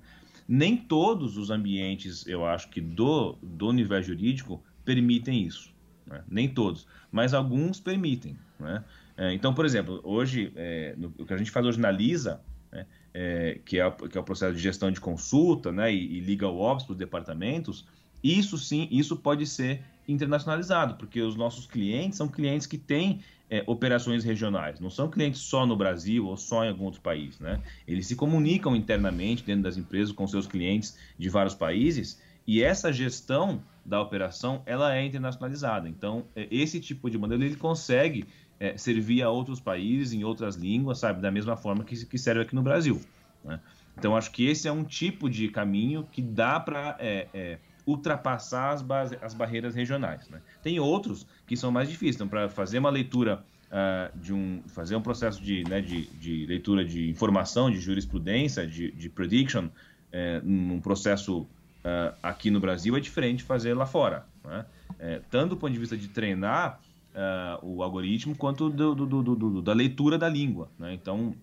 [0.48, 5.74] Nem todos os ambientes, eu acho que do, do universo jurídico permitem isso.
[6.06, 6.24] Né?
[6.28, 8.38] Nem todos, mas alguns permitem.
[8.60, 8.84] Né?
[9.18, 12.42] É, então, por exemplo, hoje, é, no, o que a gente faz hoje na Lisa,
[12.72, 16.22] né, é, que, é, que, é, o processo de gestão de consulta né, e, e
[16.22, 17.86] legal ops para os departamentos,
[18.24, 23.64] isso sim, isso pode ser internacionalizado, porque os nossos clientes são clientes que têm é,
[23.68, 27.40] operações regionais, não são clientes só no Brasil ou só em algum outro país.
[27.40, 27.62] Né?
[27.88, 32.92] Eles se comunicam internamente dentro das empresas com seus clientes de vários países e essa
[32.92, 35.88] gestão da operação ela é internacionalizada.
[35.88, 38.26] Então, é, esse tipo de modelo ele consegue
[38.64, 42.44] é, servir a outros países em outras línguas, sabe, da mesma forma que, que serve
[42.44, 43.02] aqui no Brasil.
[43.44, 43.60] Né?
[43.98, 48.72] Então, acho que esse é um tipo de caminho que dá para é, é, ultrapassar
[48.72, 50.30] as, base, as barreiras regionais.
[50.30, 50.42] Né?
[50.62, 52.16] Tem outros que são mais difíceis.
[52.16, 56.46] Então, para fazer uma leitura uh, de um, fazer um processo de, né, de, de,
[56.46, 59.68] leitura de informação, de jurisprudência, de, de prediction,
[60.10, 64.26] é, num processo uh, aqui no Brasil é diferente de fazer lá fora.
[64.42, 64.66] Né?
[65.00, 66.80] É, tanto do ponto de vista de treinar
[67.14, 70.70] uh, o algoritmo quanto do, do, do, da leitura da língua.
[70.78, 70.94] Né?
[70.94, 71.36] Então,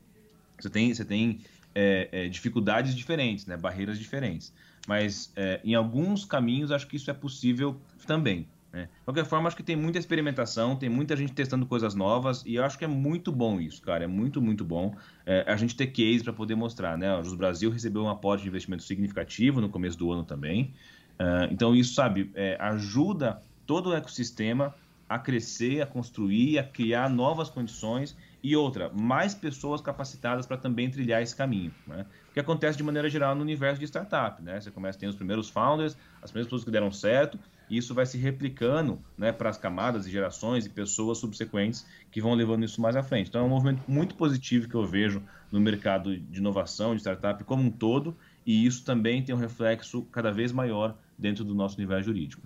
[0.59, 1.41] você tem, você tem
[1.75, 3.57] é, é, dificuldades diferentes, né?
[3.57, 4.53] barreiras diferentes.
[4.87, 8.47] Mas é, em alguns caminhos acho que isso é possível também.
[8.73, 8.85] Né?
[8.85, 12.55] De qualquer forma, acho que tem muita experimentação, tem muita gente testando coisas novas e
[12.55, 14.05] eu acho que é muito bom isso, cara.
[14.05, 14.95] É muito, muito bom
[15.27, 16.97] é, a gente ter case para poder mostrar.
[16.97, 17.15] Né?
[17.15, 20.73] O Brasil recebeu um aporte de investimento significativo no começo do ano também.
[21.21, 24.75] Uh, então, isso, sabe, é, ajuda todo o ecossistema
[25.11, 30.89] a crescer, a construir, a criar novas condições e outra, mais pessoas capacitadas para também
[30.89, 31.75] trilhar esse caminho.
[31.85, 32.07] Né?
[32.31, 34.41] O que acontece de maneira geral no universo de startup.
[34.41, 34.61] Né?
[34.61, 37.37] Você começa a ter os primeiros founders, as primeiras pessoas que deram certo,
[37.69, 42.21] e isso vai se replicando né, para as camadas e gerações e pessoas subsequentes que
[42.21, 43.31] vão levando isso mais à frente.
[43.31, 45.21] Então é um movimento muito positivo que eu vejo
[45.51, 50.03] no mercado de inovação, de startup como um todo, e isso também tem um reflexo
[50.13, 52.43] cada vez maior dentro do nosso universo jurídico.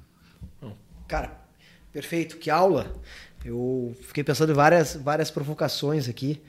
[1.06, 1.43] Cara,
[1.94, 2.92] perfeito, que aula!
[3.44, 6.42] Eu fiquei pensando em várias, várias provocações aqui.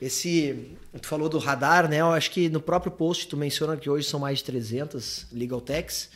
[0.00, 2.00] Esse, tu falou do radar, né?
[2.00, 5.60] Eu acho que no próprio post tu menciona que hoje são mais de 300 legal
[5.60, 6.10] techs.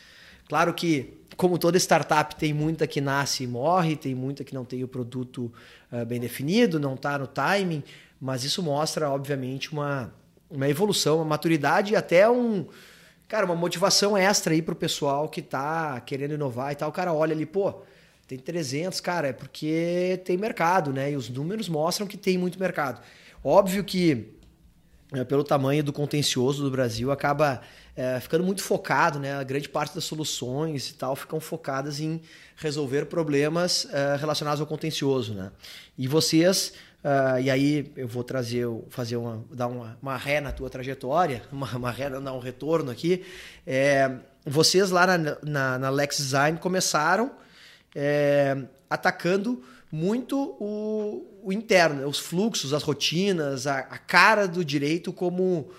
[0.49, 4.65] Claro que, como toda startup, tem muita que nasce e morre, tem muita que não
[4.65, 5.49] tem o produto
[5.89, 7.81] uh, bem definido, não está no timing,
[8.19, 10.13] mas isso mostra, obviamente, uma,
[10.49, 12.65] uma evolução, uma maturidade e até um,
[13.29, 16.89] cara, uma motivação extra aí para o pessoal que está querendo inovar e tal.
[16.89, 17.83] O cara olha ali, pô,
[18.27, 21.11] tem 300, cara, é porque tem mercado, né?
[21.11, 23.01] E os números mostram que tem muito mercado.
[23.41, 24.33] Óbvio que,
[25.13, 27.61] é, pelo tamanho do contencioso do Brasil, acaba
[27.95, 29.35] é, ficando muito focado, né?
[29.35, 32.21] A grande parte das soluções e tal ficam focadas em
[32.57, 35.49] resolver problemas é, relacionados ao contencioso, né?
[35.97, 36.73] E vocês,
[37.05, 41.43] uh, e aí eu vou trazer, fazer uma, dar uma, uma ré na tua trajetória,
[41.49, 43.23] uma, uma ré, dar um retorno aqui.
[43.65, 44.11] É,
[44.45, 47.31] vocês lá na, na, na Lex Design começaram
[47.99, 48.55] é,
[48.87, 55.71] atacando muito o, o, interno, os fluxos, as rotinas, a, a cara do direito como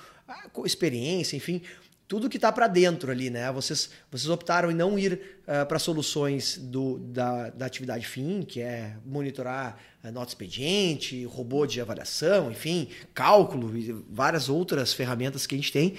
[0.65, 1.63] experiência, enfim,
[2.09, 3.53] tudo que está para dentro ali, né?
[3.53, 8.61] Vocês, vocês optaram em não ir uh, para soluções do, da, da atividade fim, que
[8.61, 15.55] é monitorar uh, nota expediente, robô de avaliação, enfim, cálculo e várias outras ferramentas que
[15.55, 15.95] a gente tem,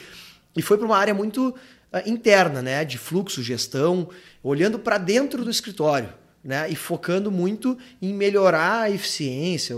[0.55, 1.55] e foi para uma área muito
[2.05, 2.85] interna, né?
[2.85, 4.09] De fluxo, gestão,
[4.43, 6.13] olhando para dentro do escritório.
[6.41, 9.75] Né, e focando muito em melhorar a eficiência,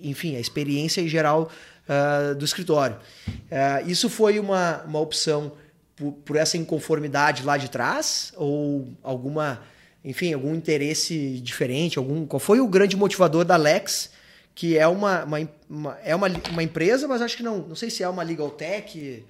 [0.00, 1.50] enfim, a experiência em geral
[1.90, 2.96] uh, do escritório.
[3.26, 5.50] Uh, isso foi uma, uma opção
[5.96, 9.62] por, por, essa inconformidade lá de trás ou alguma,
[10.04, 11.98] enfim, algum interesse diferente?
[11.98, 14.10] Algum, qual foi o grande motivador da Lex,
[14.54, 17.90] que é uma, uma, uma é uma, uma empresa, mas acho que não, não sei
[17.90, 19.24] se é uma legal tech,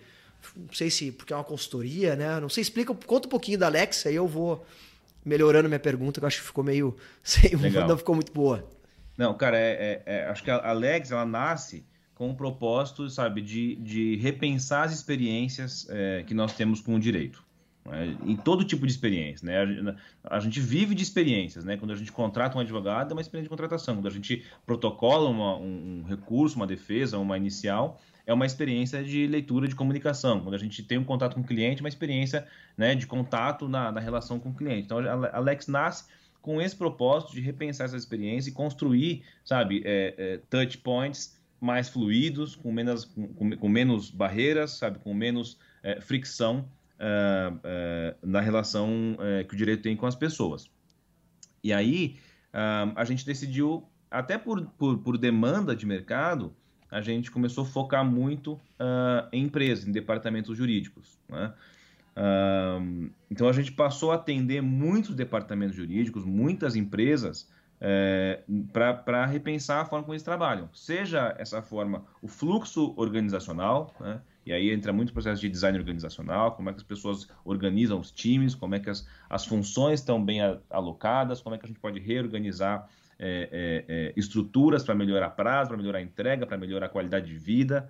[0.57, 2.41] não sei se porque é uma consultoria, né?
[2.41, 4.65] Não sei, explica, conta um pouquinho da Lex, aí eu vou
[5.25, 6.97] melhorando minha pergunta, que eu acho que ficou meio.
[7.23, 7.53] Sei,
[7.87, 8.67] não ficou muito boa.
[9.17, 13.41] Não, cara, é, é, é, acho que a Alex ela nasce com o propósito, sabe,
[13.41, 17.43] de, de repensar as experiências é, que nós temos com o direito.
[17.85, 18.17] Né?
[18.25, 19.97] Em todo tipo de experiência, né?
[20.25, 21.77] A, a, gente vive de experiências, né?
[21.77, 23.95] Quando a gente contrata um advogado, é uma experiência de contratação.
[23.95, 29.03] Quando a gente protocola uma, um, um recurso, uma defesa, uma inicial, é uma experiência
[29.03, 30.41] de leitura de comunicação.
[30.41, 33.91] Quando a gente tem um contato com o cliente, uma experiência né, de contato na,
[33.91, 34.83] na relação com o cliente.
[34.83, 36.05] Então, a Alex nasce
[36.41, 41.89] com esse propósito de repensar essa experiência e construir, sabe, é, é, touch points mais
[41.89, 46.67] fluidos, com menos, com, com menos barreiras, sabe, com menos é, fricção
[47.01, 50.71] uh, uh, na relação uh, que o direito tem com as pessoas.
[51.63, 52.17] E aí,
[52.97, 56.57] a gente decidiu, até por, por, por demanda de mercado,
[56.91, 61.19] a gente começou a focar muito uh, em empresas, em departamentos jurídicos.
[61.29, 61.53] Né?
[62.17, 67.49] Uh, então a gente passou a atender muitos departamentos jurídicos, muitas empresas,
[67.81, 70.69] é, para repensar a forma como eles trabalham.
[70.75, 74.21] Seja essa forma, o fluxo organizacional, né?
[74.45, 77.99] e aí entra muito o processo de design organizacional, como é que as pessoas organizam
[77.99, 81.69] os times, como é que as, as funções estão bem alocadas, como é que a
[81.69, 82.87] gente pode reorganizar
[83.23, 87.37] é, é, é, estruturas para melhorar prazo, para melhorar entrega, para melhorar a qualidade de
[87.39, 87.89] vida,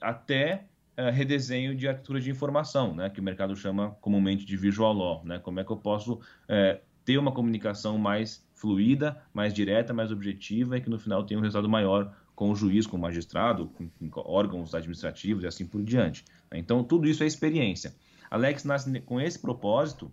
[0.00, 0.64] até
[0.96, 5.24] uh, redesenho de arquitetura de informação, né, que o mercado chama comumente de visual law,
[5.24, 10.10] né, como é que eu posso é, ter uma comunicação mais fluida, mais direta, mais
[10.10, 13.68] objetiva e que no final tenha um resultado maior com o juiz, com o magistrado,
[13.68, 16.24] com, com órgãos administrativos e assim por diante.
[16.50, 16.58] Né.
[16.58, 17.94] Então, tudo isso é experiência.
[18.30, 20.10] Alex nasce com esse propósito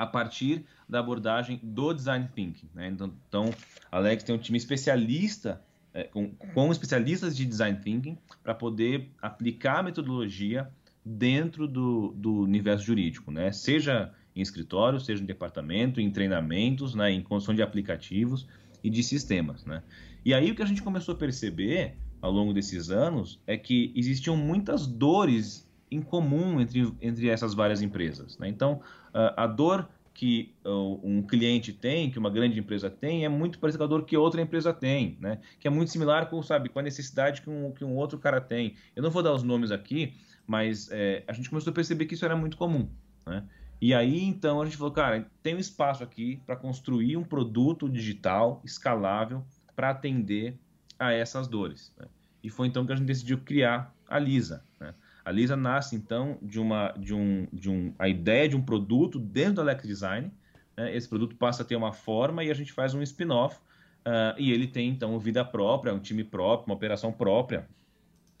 [0.00, 2.70] a partir da abordagem do design thinking.
[2.74, 2.88] Né?
[2.88, 3.50] Então, então,
[3.92, 9.80] Alex tem um time especialista, é, com, com especialistas de design thinking, para poder aplicar
[9.80, 10.70] a metodologia
[11.04, 13.52] dentro do, do universo jurídico, né?
[13.52, 17.12] seja em escritório, seja em departamento, em treinamentos, né?
[17.12, 18.48] em construção de aplicativos
[18.82, 19.66] e de sistemas.
[19.66, 19.82] Né?
[20.24, 23.92] E aí o que a gente começou a perceber ao longo desses anos é que
[23.94, 28.38] existiam muitas dores em comum entre, entre essas várias empresas.
[28.38, 28.48] Né?
[28.48, 28.80] Então,
[29.12, 33.84] a dor que um cliente tem, que uma grande empresa tem, é muito parecido com
[33.84, 35.40] a dor que outra empresa tem, né?
[35.58, 38.40] Que é muito similar com, sabe, com a necessidade que um, que um outro cara
[38.40, 38.74] tem.
[38.94, 40.14] Eu não vou dar os nomes aqui,
[40.46, 42.88] mas é, a gente começou a perceber que isso era muito comum,
[43.26, 43.44] né?
[43.80, 47.88] E aí, então, a gente falou, cara, tem um espaço aqui para construir um produto
[47.88, 49.42] digital escalável
[49.74, 50.54] para atender
[50.98, 51.94] a essas dores.
[51.98, 52.06] Né?
[52.42, 54.62] E foi então que a gente decidiu criar a Lisa.
[54.78, 54.92] Né?
[55.24, 59.18] A Lisa nasce então de uma de um de um a ideia de um produto
[59.18, 60.32] dentro do Alex Design.
[60.76, 60.96] Né?
[60.96, 64.52] Esse produto passa a ter uma forma e a gente faz um spin-off uh, e
[64.52, 67.66] ele tem então vida própria, um time próprio, uma operação própria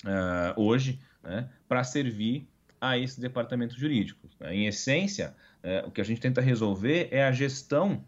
[0.04, 1.48] uh, hoje, né?
[1.68, 2.48] para servir
[2.80, 4.36] a esses departamentos jurídicos.
[4.40, 4.54] Né?
[4.54, 8.02] Em essência, uh, o que a gente tenta resolver é a gestão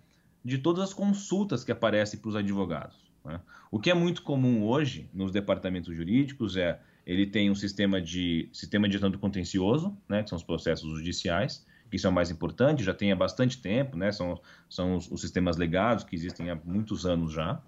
[0.44, 2.96] de todas as consultas que aparecem para os advogados.
[3.24, 3.40] Né?
[3.70, 8.48] O que é muito comum hoje nos departamentos jurídicos é ele tem um sistema de
[8.52, 12.30] sistema de do contencioso, né, que são os processos judiciais, que isso é o mais
[12.30, 16.50] importante, já tem há bastante tempo, né, são, são os, os sistemas legados que existem
[16.50, 17.60] há muitos anos já.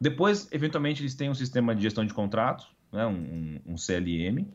[0.00, 4.46] Depois, eventualmente, eles têm um sistema de gestão de contratos, né, um, um CLM,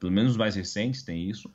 [0.00, 1.48] pelo menos os mais recentes têm isso.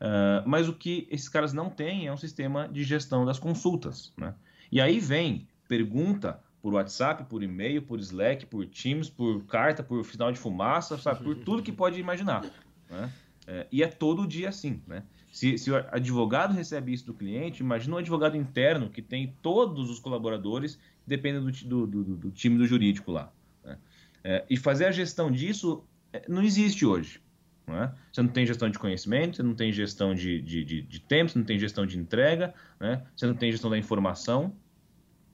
[0.00, 4.12] Uh, mas o que esses caras não têm é um sistema de gestão das consultas.
[4.16, 4.34] Né?
[4.70, 10.02] E aí vem pergunta por WhatsApp, por e-mail, por Slack, por Teams, por carta, por
[10.02, 11.22] final de fumaça, sabe?
[11.22, 12.44] por tudo que pode imaginar.
[12.90, 13.12] Né?
[13.46, 14.82] É, e é todo dia assim.
[14.84, 15.04] Né?
[15.30, 19.88] Se, se, o advogado recebe isso do cliente, imagina um advogado interno que tem todos
[19.88, 20.76] os colaboradores,
[21.06, 23.30] dependem do, do, do, do time do jurídico lá.
[23.64, 23.78] Né?
[24.24, 27.20] É, e fazer a gestão disso é, não existe hoje.
[27.64, 27.92] Né?
[28.10, 31.30] Você não tem gestão de conhecimento, você não tem gestão de, de, de, de tempo,
[31.30, 33.06] você não tem gestão de entrega, né?
[33.14, 34.52] você não tem gestão da informação.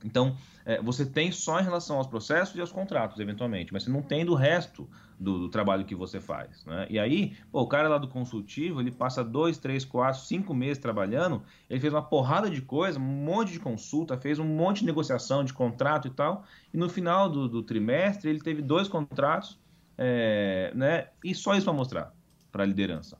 [0.05, 3.91] Então, é, você tem só em relação aos processos e aos contratos, eventualmente, mas você
[3.91, 6.65] não tem do resto do, do trabalho que você faz.
[6.65, 6.87] Né?
[6.91, 10.79] E aí, pô, o cara lá do consultivo, ele passa dois, três, quatro, cinco meses
[10.79, 14.87] trabalhando, ele fez uma porrada de coisa, um monte de consulta, fez um monte de
[14.87, 19.59] negociação de contrato e tal, e no final do, do trimestre ele teve dois contratos,
[19.99, 21.09] é, né?
[21.23, 22.13] E só isso para mostrar
[22.53, 23.17] para a liderança.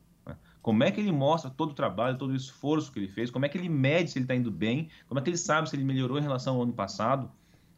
[0.63, 3.31] Como é que ele mostra todo o trabalho, todo o esforço que ele fez?
[3.31, 4.89] Como é que ele mede se ele está indo bem?
[5.09, 7.31] Como é que ele sabe se ele melhorou em relação ao ano passado?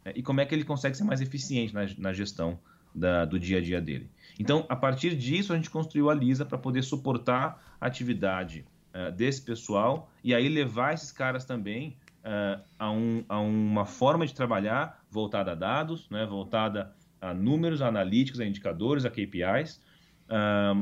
[0.04, 2.58] É, e como é que ele consegue ser mais eficiente na, na gestão
[2.94, 4.10] da, do dia a dia dele?
[4.38, 9.10] Então, a partir disso, a gente construiu a Lisa para poder suportar a atividade uh,
[9.10, 14.34] desse pessoal e aí levar esses caras também uh, a, um, a, uma forma de
[14.34, 19.80] trabalhar voltada a dados, né, voltada a números, a analíticos, a indicadores, a KPIs,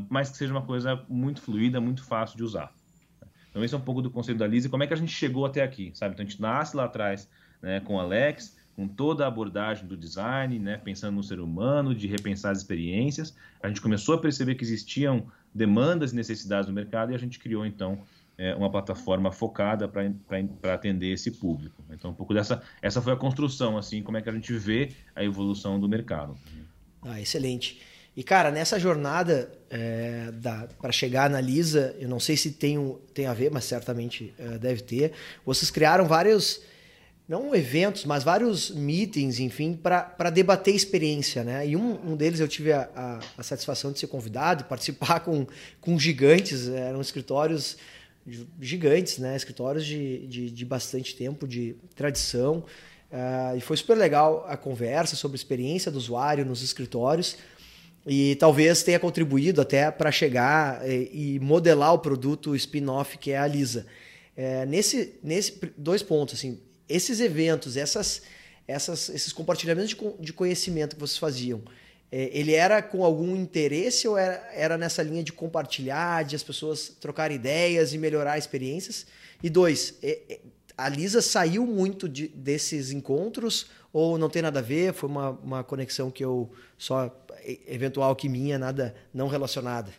[0.09, 2.72] mas que seja uma coisa muito fluida, muito fácil de usar.
[3.50, 5.12] Então, esse é um pouco do conceito da Lisa e como é que a gente
[5.12, 6.14] chegou até aqui, sabe?
[6.14, 7.28] Então, a gente nasce lá atrás
[7.61, 11.94] né, com o Alex, com toda a abordagem do design, né, pensando no ser humano,
[11.94, 13.37] de repensar as experiências.
[13.62, 17.38] A gente começou a perceber que existiam demandas e necessidades do mercado e a gente
[17.38, 18.00] criou, então,
[18.38, 21.85] é, uma plataforma focada para atender esse público.
[21.90, 24.92] Então, um pouco dessa essa foi a construção, assim, como é que a gente vê
[25.14, 26.35] a evolução do mercado.
[27.02, 27.83] Ah, excelente.
[28.14, 30.31] E, cara, nessa jornada é,
[30.81, 34.59] para chegar na Lisa, eu não sei se tem, tem a ver, mas certamente é,
[34.59, 35.12] deve ter.
[35.46, 36.61] Vocês criaram vários,
[37.27, 41.66] não eventos, mas vários meetings, enfim, para debater experiência, né?
[41.66, 45.46] E um, um deles eu tive a, a, a satisfação de ser convidado participar com,
[45.81, 47.79] com gigantes, eram escritórios
[48.61, 49.35] gigantes, né?
[49.35, 52.62] Escritórios de, de, de bastante tempo, de tradição.
[53.11, 57.37] Uh, e foi super legal a conversa sobre a experiência do usuário nos escritórios
[58.07, 63.31] e talvez tenha contribuído até para chegar e, eh, e, modelar o produto spin-off que
[63.31, 63.87] é a Lisa.
[64.37, 68.23] É, nesse, nesse dois pontos, assim, esses eventos, essas,
[68.67, 71.62] essas, esses compartilhamentos de, de conhecimento que vocês faziam,
[72.11, 76.43] é, ele era com algum interesse ou era, era nessa linha de compartilhar, de as
[76.43, 79.07] pessoas trocarem ideias e melhorar experiências?
[79.43, 80.41] E dois, é, é,
[80.77, 84.93] a Lisa saiu muito de, desses encontros ou não tem nada a ver?
[84.93, 87.09] Foi uma, uma conexão que eu só
[87.66, 89.92] eventual minha, nada não relacionada?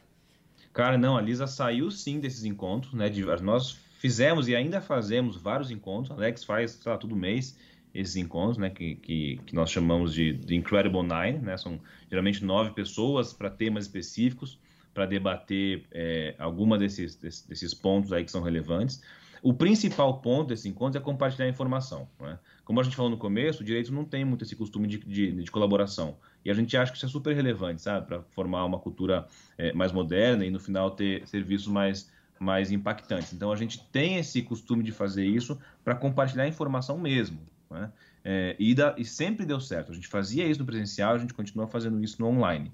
[0.74, 3.10] Cara, não, a Lisa saiu sim desses encontros, né?
[3.10, 6.18] De, nós fizemos e ainda fazemos vários encontros.
[6.18, 7.58] Alex faz, sei lá, todo mês
[7.94, 8.70] esses encontros, né?
[8.72, 11.58] Que, que, que nós chamamos de, de Incredible Nine, né?
[11.58, 11.80] São
[12.10, 14.60] geralmente nove pessoas para temas específicos,
[14.94, 19.02] para debater é, alguma desses, desses, desses pontos aí que são relevantes.
[19.44, 22.08] O principal ponto desse encontro é compartilhar informação.
[22.20, 22.40] Né?
[22.64, 25.32] Como a gente falou no começo, o direito não tem muito esse costume de, de,
[25.44, 26.16] de colaboração.
[26.46, 28.08] E a gente acha que isso é super relevante, sabe?
[28.08, 29.26] Para formar uma cultura
[29.58, 33.34] é, mais moderna e no final ter serviços mais, mais impactantes.
[33.34, 37.40] Então a gente tem esse costume de fazer isso para compartilhar informação mesmo.
[37.70, 37.92] Né?
[38.24, 39.92] É, e, da, e, sempre deu certo.
[39.92, 42.72] A gente fazia isso no presencial, a gente continua fazendo isso no online.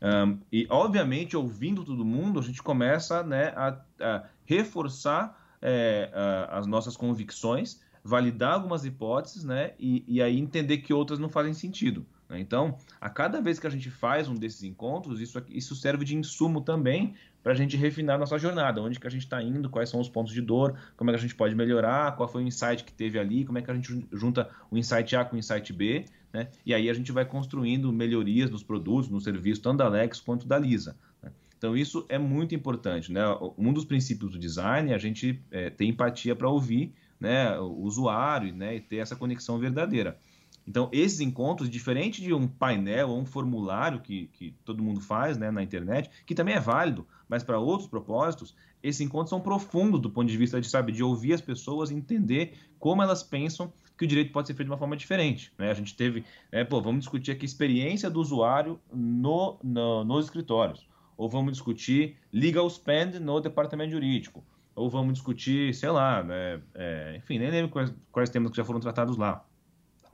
[0.00, 6.58] Um, e, obviamente, ouvindo todo mundo, a gente começa né, a, a reforçar é, a,
[6.58, 11.54] as nossas convicções, validar algumas hipóteses né, e, e aí entender que outras não fazem
[11.54, 12.06] sentido.
[12.28, 12.40] Né?
[12.40, 16.16] Então, a cada vez que a gente faz um desses encontros, isso, isso serve de
[16.16, 19.88] insumo também para a gente refinar nossa jornada, onde que a gente está indo, quais
[19.88, 22.46] são os pontos de dor, como é que a gente pode melhorar, qual foi o
[22.46, 25.38] insight que teve ali, como é que a gente junta o insight A com o
[25.38, 26.48] insight B, né?
[26.64, 30.44] e aí a gente vai construindo melhorias nos produtos, no serviço, tanto da Alex quanto
[30.44, 30.96] da Lisa.
[31.22, 31.30] Né?
[31.56, 33.12] Então, isso é muito importante.
[33.12, 33.22] Né?
[33.56, 37.82] Um dos princípios do design é a gente é, ter empatia para ouvir né, o
[37.82, 40.18] usuário né, e ter essa conexão verdadeira.
[40.66, 45.38] Então, esses encontros, diferente de um painel ou um formulário que, que todo mundo faz
[45.38, 50.00] né, na internet, que também é válido, mas para outros propósitos, esses encontros são profundos
[50.00, 54.04] do ponto de vista de, sabe, de ouvir as pessoas, entender como elas pensam que
[54.04, 55.52] o direito pode ser feito de uma forma diferente.
[55.56, 55.70] Né?
[55.70, 60.26] A gente teve, é, pô, vamos discutir aqui a experiência do usuário no, no, nos
[60.26, 60.86] escritórios,
[61.16, 64.44] ou vamos discutir legal spend no departamento jurídico,
[64.74, 68.64] ou vamos discutir, sei lá, né, é, enfim, nem lembro quais, quais temas que já
[68.64, 69.44] foram tratados lá.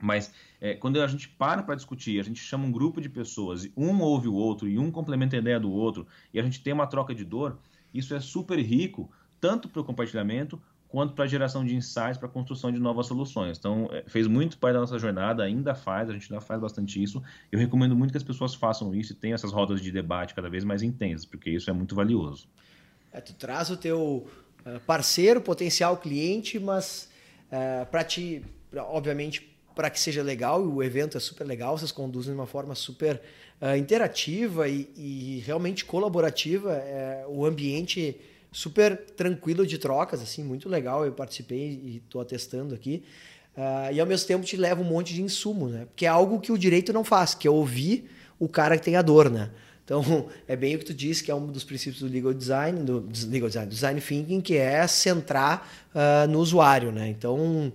[0.03, 3.67] Mas é, quando a gente para para discutir, a gente chama um grupo de pessoas,
[3.75, 6.73] um ouve o outro e um complementa a ideia do outro, e a gente tem
[6.73, 7.57] uma troca de dor,
[7.93, 12.27] isso é super rico, tanto para o compartilhamento quanto para a geração de insights, para
[12.27, 13.57] a construção de novas soluções.
[13.57, 17.01] Então, é, fez muito parte da nossa jornada, ainda faz, a gente ainda faz bastante
[17.01, 17.23] isso.
[17.51, 20.49] Eu recomendo muito que as pessoas façam isso e tenham essas rodas de debate cada
[20.49, 22.47] vez mais intensas, porque isso é muito valioso.
[23.11, 24.27] É, tu traz o teu
[24.65, 27.09] é, parceiro, potencial cliente, mas
[27.49, 28.43] é, para ti,
[28.75, 32.47] obviamente, para que seja legal, e o evento é super legal, vocês conduzem de uma
[32.47, 33.21] forma super
[33.61, 38.15] uh, interativa e, e, realmente colaborativa, é, o ambiente
[38.51, 43.03] super tranquilo de trocas, assim, muito legal, eu participei e estou atestando aqui,
[43.57, 45.85] uh, e ao mesmo tempo te leva um monte de insumo, né?
[45.85, 48.09] Porque é algo que o direito não faz, que é ouvir
[48.39, 49.49] o cara que tem a dor, né?
[49.83, 52.83] Então, é bem o que tu disse, que é um dos princípios do legal design,
[52.83, 57.09] do legal design, design thinking, que é centrar uh, no usuário, né?
[57.09, 57.73] Então,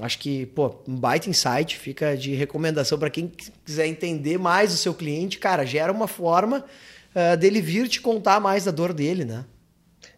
[0.00, 3.30] Acho que, pô, um baita insight, fica de recomendação para quem
[3.64, 6.64] quiser entender mais o seu cliente, cara, gera uma forma
[7.14, 9.44] uh, dele vir te contar mais da dor dele, né?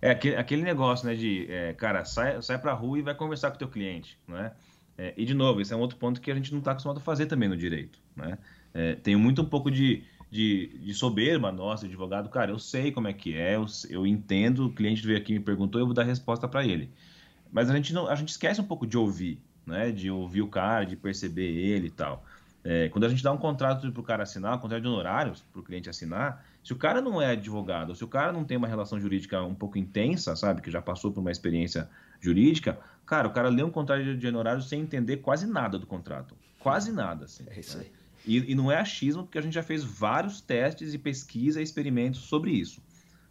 [0.01, 3.51] É aquele, aquele negócio, né, de, é, cara, sai, sai pra rua e vai conversar
[3.51, 4.53] com o teu cliente, né?
[4.97, 6.99] É, e, de novo, esse é um outro ponto que a gente não está acostumado
[6.99, 8.39] a fazer também no direito, né?
[8.75, 13.09] É, tem muito um pouco de, de, de soberba nossa, advogado, cara, eu sei como
[13.09, 15.95] é que é, eu, eu entendo, o cliente veio aqui e me perguntou, eu vou
[15.95, 16.91] dar resposta para ele.
[17.51, 19.91] Mas a gente, não, a gente esquece um pouco de ouvir, né?
[19.91, 22.25] De ouvir o cara, de perceber ele e tal.
[22.65, 25.43] É, quando a gente dá um contrato para o cara assinar, um contrato de honorários
[25.53, 28.57] para o cliente assinar, se o cara não é advogado, se o cara não tem
[28.57, 31.89] uma relação jurídica um pouco intensa, sabe, que já passou por uma experiência
[32.21, 36.37] jurídica, cara, o cara lê um contrato de honorários sem entender quase nada do contrato.
[36.61, 37.25] Quase nada.
[37.25, 37.85] Assim, é isso aí.
[37.85, 37.91] Né?
[38.25, 41.65] E, e, não é achismo, porque a gente já fez vários testes e pesquisa e
[41.65, 42.81] experimentos sobre isso.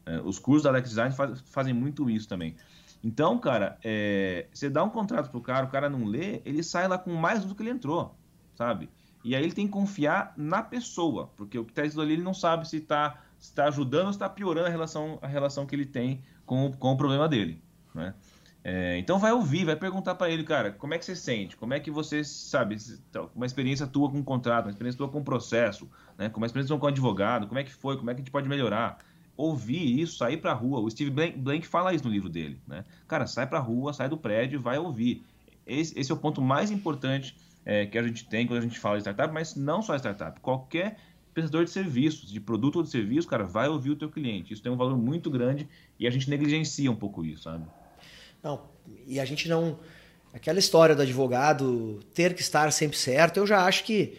[0.06, 2.58] É, os cursos da Alex Design faz, fazem muito isso também.
[3.04, 6.88] Então, cara, é, você dá um contrato pro cara, o cara não lê, ele sai
[6.88, 8.16] lá com mais do que ele entrou,
[8.56, 8.90] sabe?
[9.24, 12.24] E aí ele tem que confiar na pessoa, porque o que está escrito ali ele
[12.24, 15.66] não sabe se está se tá ajudando ou se está piorando a relação, a relação
[15.66, 17.60] que ele tem com, com o problema dele,
[17.94, 18.14] né?
[18.64, 21.58] É, então vai ouvir, vai perguntar para ele, cara, como é que você sente?
[21.58, 22.78] Como é que você sabe,
[23.34, 26.30] uma experiência tua com um contrato, uma experiência tua com um processo, né?
[26.30, 28.24] Como uma experiência tua com um advogado, como é que foi, como é que a
[28.24, 29.00] gente pode melhorar?
[29.36, 30.80] Ouvir isso, sair para a rua.
[30.80, 32.86] O Steve Blank, fala isso no livro dele, né?
[33.08, 35.24] Cara, sai para a rua, sai do prédio, vai ouvir.
[35.66, 38.80] Esse, esse é o ponto mais importante é, que a gente tem quando a gente
[38.80, 40.40] fala de startup, mas não só startup.
[40.40, 40.98] Qualquer
[41.34, 44.54] prestador de serviços, de produto ou de serviço, cara, vai ouvir o teu cliente.
[44.54, 45.68] Isso tem um valor muito grande
[45.98, 47.66] e a gente negligencia um pouco isso, sabe?
[48.44, 48.62] Não,
[49.08, 49.80] e a gente não...
[50.34, 54.18] Aquela história do advogado ter que estar sempre certo, eu já acho que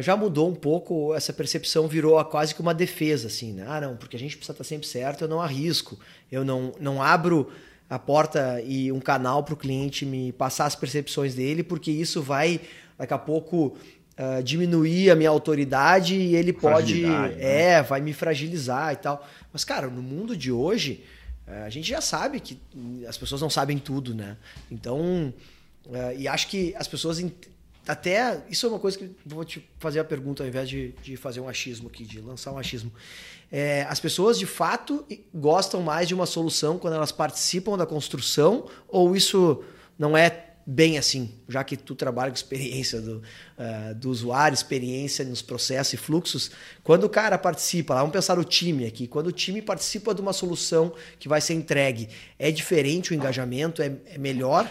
[0.00, 3.64] já mudou um pouco, essa percepção virou quase que uma defesa, assim, né?
[3.68, 5.98] Ah, não, porque a gente precisa estar sempre certo, eu não arrisco,
[6.30, 7.50] eu não, não abro
[7.88, 12.20] a porta e um canal para o cliente me passar as percepções dele, porque isso
[12.20, 12.60] vai,
[12.98, 13.76] daqui a pouco,
[14.18, 17.36] uh, diminuir a minha autoridade e ele pode, né?
[17.38, 19.26] é, vai me fragilizar e tal.
[19.52, 21.04] Mas, cara, no mundo de hoje,
[21.46, 22.58] uh, a gente já sabe que
[23.08, 24.36] as pessoas não sabem tudo, né?
[24.70, 25.32] Então,
[25.86, 27.20] uh, e acho que as pessoas
[27.86, 31.16] até isso é uma coisa que vou te fazer a pergunta ao invés de, de
[31.16, 32.92] fazer um achismo aqui, de lançar um achismo.
[33.50, 38.68] É, as pessoas de fato gostam mais de uma solução quando elas participam da construção
[38.88, 39.62] ou isso
[39.98, 45.24] não é bem assim, já que tu trabalha com experiência do, uh, do usuário, experiência
[45.24, 46.50] nos processos e fluxos.
[46.82, 50.20] Quando o cara participa, lá, vamos pensar o time aqui, quando o time participa de
[50.20, 54.68] uma solução que vai ser entregue, é diferente o engajamento, é, é melhor?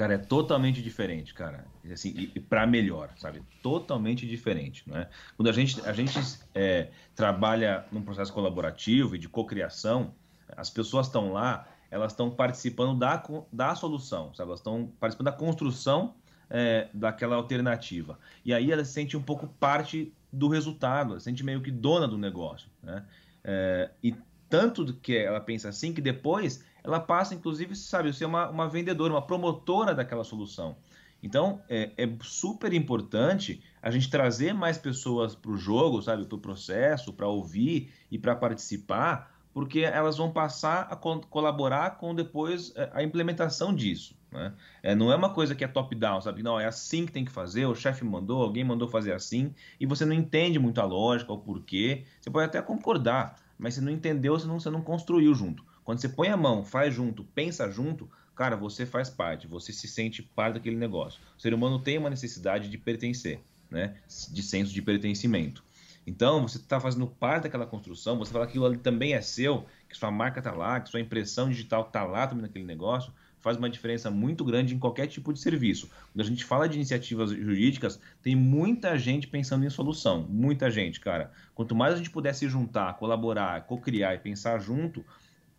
[0.00, 1.66] Cara, é totalmente diferente, cara.
[1.92, 3.42] Assim, e, e para melhor, sabe?
[3.62, 5.06] Totalmente diferente, né?
[5.36, 6.18] Quando a gente, a gente
[6.54, 10.14] é, trabalha num processo colaborativo e de cocriação,
[10.56, 13.22] as pessoas estão lá, elas estão participando da,
[13.52, 14.48] da solução, sabe?
[14.48, 16.14] Elas estão participando da construção
[16.48, 18.18] é, daquela alternativa.
[18.42, 21.70] E aí ela se sente um pouco parte do resultado, ela se sente meio que
[21.70, 23.04] dona do negócio, né?
[23.44, 24.14] É, e
[24.48, 29.12] tanto que ela pensa assim que depois ela passa, inclusive, sabe, ser uma, uma vendedora,
[29.12, 30.76] uma promotora daquela solução.
[31.22, 36.36] Então, é, é super importante a gente trazer mais pessoas para o jogo, sabe, para
[36.36, 42.14] o processo, para ouvir e para participar, porque elas vão passar a co colaborar com
[42.14, 44.14] depois é, a implementação disso.
[44.30, 44.52] Né?
[44.82, 46.42] É, não é uma coisa que é top-down, sabe?
[46.42, 49.86] Não, é assim que tem que fazer, o chefe mandou, alguém mandou fazer assim, e
[49.86, 52.04] você não entende muito a lógica, o porquê.
[52.20, 55.64] Você pode até concordar, mas você não entendeu, você não, você não construiu junto.
[55.90, 59.88] Quando você põe a mão, faz junto, pensa junto, cara, você faz parte, você se
[59.88, 61.20] sente parte daquele negócio.
[61.36, 63.96] O ser humano tem uma necessidade de pertencer, né?
[64.30, 65.64] de senso de pertencimento.
[66.06, 69.66] Então, você está fazendo parte daquela construção, você fala que aquilo ali também é seu,
[69.88, 73.56] que sua marca está lá, que sua impressão digital está lá também naquele negócio, faz
[73.56, 75.90] uma diferença muito grande em qualquer tipo de serviço.
[76.12, 81.00] Quando a gente fala de iniciativas jurídicas, tem muita gente pensando em solução, muita gente,
[81.00, 81.32] cara.
[81.52, 85.04] Quanto mais a gente puder se juntar, colaborar, co-criar e pensar junto,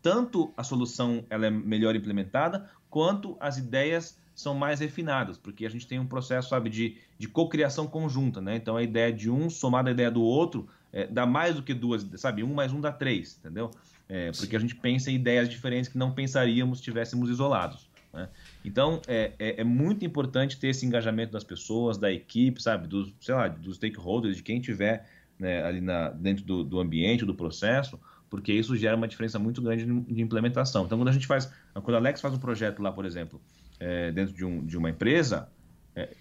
[0.02, 5.70] tanto a solução ela é melhor implementada, quanto as ideias são mais refinadas, porque a
[5.70, 8.56] gente tem um processo, sabe, de, de cocriação conjunta, né?
[8.56, 11.74] Então a ideia de um somada à ideia do outro é, dá mais do que
[11.74, 12.44] duas, sabe?
[12.44, 13.72] Um mais um dá três, entendeu?
[14.10, 17.90] É, porque a gente pensa em ideias diferentes que não pensaríamos se estivéssemos isolados.
[18.12, 18.28] Né?
[18.66, 23.14] Então é, é, é, muito importante ter esse engajamento das pessoas, da equipe, sabe, dos,
[23.22, 25.08] sei lá, dos stakeholders, de quem tiver
[25.40, 28.00] né, ali na, dentro do, do ambiente, do processo,
[28.32, 30.86] porque isso gera uma diferença muito grande de implementação.
[30.86, 33.42] Então, quando a gente faz, quando a Alex faz um projeto lá, por exemplo,
[33.78, 35.50] é, dentro de, um, de, uma empresa,
[35.94, 36.16] é,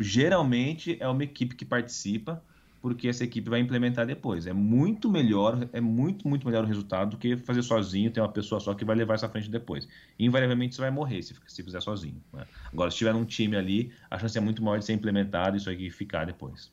[0.00, 2.42] geralmente é uma equipe que participa,
[2.80, 4.46] porque essa equipe vai implementar depois.
[4.46, 8.32] É muito melhor, é muito, muito melhor o resultado do que fazer sozinho, ter uma
[8.32, 9.86] pessoa só que vai levar essa frente depois.
[10.18, 12.22] invariavelmente você vai morrer se, se fizer sozinho.
[12.32, 12.46] Né?
[12.72, 15.60] Agora, se tiver um time ali, a chance é muito maior de ser implementado e
[15.60, 16.72] isso aqui ficar depois.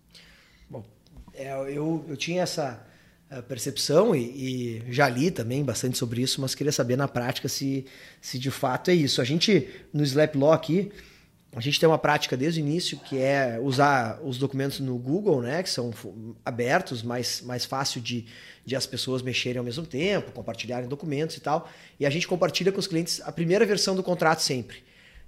[0.70, 0.86] Bom,
[1.34, 2.86] é, eu, eu tinha essa
[3.40, 7.86] percepção e, e, já li também bastante sobre isso, mas queria saber na prática se,
[8.20, 9.22] se de fato é isso.
[9.22, 10.92] A gente, no Slaplaw aqui,
[11.56, 15.42] a gente tem uma prática desde o início que é usar os documentos no Google,
[15.42, 15.94] né, que são
[16.46, 18.26] abertos, mais, mais fácil de,
[18.66, 21.70] de as pessoas mexerem ao mesmo tempo, compartilharem documentos e tal.
[22.00, 24.78] E a gente compartilha com os clientes a primeira versão do contrato sempre.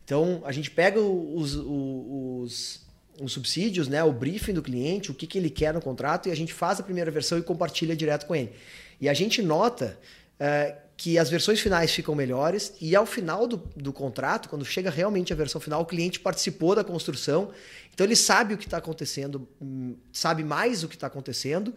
[0.03, 2.82] Então, a gente pega os, os, os
[3.21, 6.31] os subsídios, né, o briefing do cliente, o que, que ele quer no contrato, e
[6.31, 8.51] a gente faz a primeira versão e compartilha direto com ele.
[8.99, 9.97] E a gente nota
[10.39, 14.89] uh, que as versões finais ficam melhores, e ao final do, do contrato, quando chega
[14.89, 17.51] realmente a versão final, o cliente participou da construção,
[17.93, 21.73] então ele sabe o que está acontecendo, hum, sabe mais o que está acontecendo,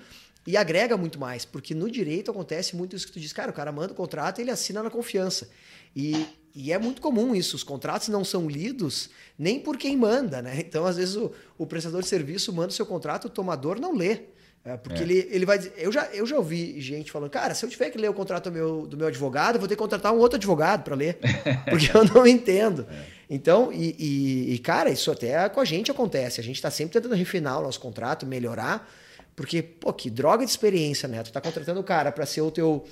[0.47, 3.55] e agrega muito mais, porque no direito acontece muito isso que tu diz, cara, o
[3.55, 5.49] cara manda o contrato e ele assina na confiança.
[5.94, 10.40] E, e é muito comum isso, os contratos não são lidos nem por quem manda,
[10.40, 10.57] né?
[10.59, 13.94] Então, às vezes, o, o prestador de serviço manda o seu contrato, o tomador não
[13.94, 14.20] lê.
[14.66, 15.03] É, porque é.
[15.03, 15.72] Ele, ele vai dizer.
[15.76, 18.51] Eu já, eu já ouvi gente falando, cara, se eu tiver que ler o contrato
[18.51, 21.20] do meu, do meu advogado, eu vou ter que contratar um outro advogado para ler,
[21.70, 22.84] porque eu não entendo.
[22.90, 23.05] É.
[23.30, 26.40] Então, e, e, e, cara, isso até com a gente acontece.
[26.40, 28.90] A gente está sempre tentando refinar o nosso contrato, melhorar,
[29.37, 31.22] porque, pô, que droga de experiência, né?
[31.22, 32.89] Tu tá contratando o cara para ser o teu,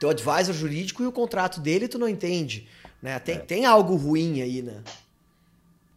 [0.00, 2.68] teu advisor jurídico e o contrato dele tu não entende.
[3.00, 3.18] Né?
[3.20, 3.38] Tem, é.
[3.38, 4.82] tem algo ruim aí, né?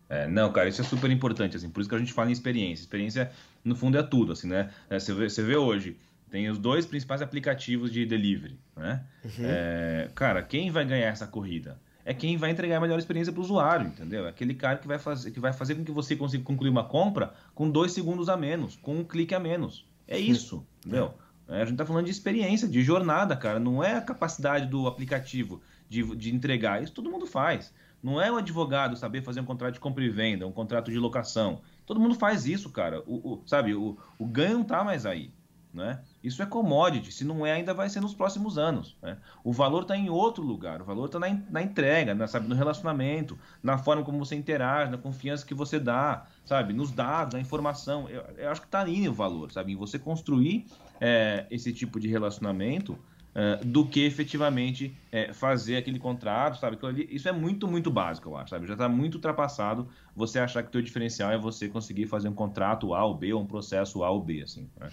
[0.08, 2.34] É, não, cara, isso é super importante, assim, por isso que a gente fala em
[2.34, 2.84] experiência.
[2.84, 3.32] Experiência,
[3.64, 4.70] no fundo, é tudo, assim, né?
[4.88, 5.98] É, você, vê, você vê hoje,
[6.30, 9.04] tem os dois principais aplicativos de delivery, né?
[9.24, 9.46] Uhum.
[9.46, 11.80] É, cara, quem vai ganhar essa corrida?
[12.06, 14.28] É quem vai entregar a melhor experiência para o usuário, entendeu?
[14.28, 16.84] É aquele cara que vai, fazer, que vai fazer com que você consiga concluir uma
[16.84, 19.86] compra com dois segundos a menos, com um clique a menos.
[20.08, 21.16] É isso, entendeu?
[21.48, 23.60] É, a gente está falando de experiência, de jornada, cara.
[23.60, 26.84] Não é a capacidade do aplicativo de, de entregar.
[26.84, 27.74] Isso todo mundo faz.
[28.02, 31.00] Não é o advogado saber fazer um contrato de compra e venda, um contrato de
[31.00, 31.62] locação.
[31.88, 33.02] Todo mundo faz isso, cara.
[33.08, 35.32] O, o sabe, o, o ganho não está mais aí.
[35.76, 36.00] Né?
[36.24, 38.96] Isso é commodity, se não é, ainda vai ser nos próximos anos.
[39.02, 39.18] Né?
[39.44, 42.56] O valor está em outro lugar, o valor está na, na, entrega, na, sabe, no
[42.56, 47.42] relacionamento, na forma como você interage, na confiança que você dá, sabe, nos dados, na
[47.42, 48.10] informação.
[48.10, 50.66] Eu, eu acho que está aí o valor, sabe, em você construir
[51.02, 52.98] é, esse tipo de relacionamento
[53.36, 56.78] é, do que efetivamente é, fazer aquele contrato, sabe?
[57.10, 58.66] Isso é muito, muito básico, eu acho, sabe?
[58.66, 62.34] Já está muito ultrapassado você achar que o teu diferencial é você conseguir fazer um
[62.34, 64.70] contrato A ou B ou um processo A ou B, assim.
[64.80, 64.90] Né?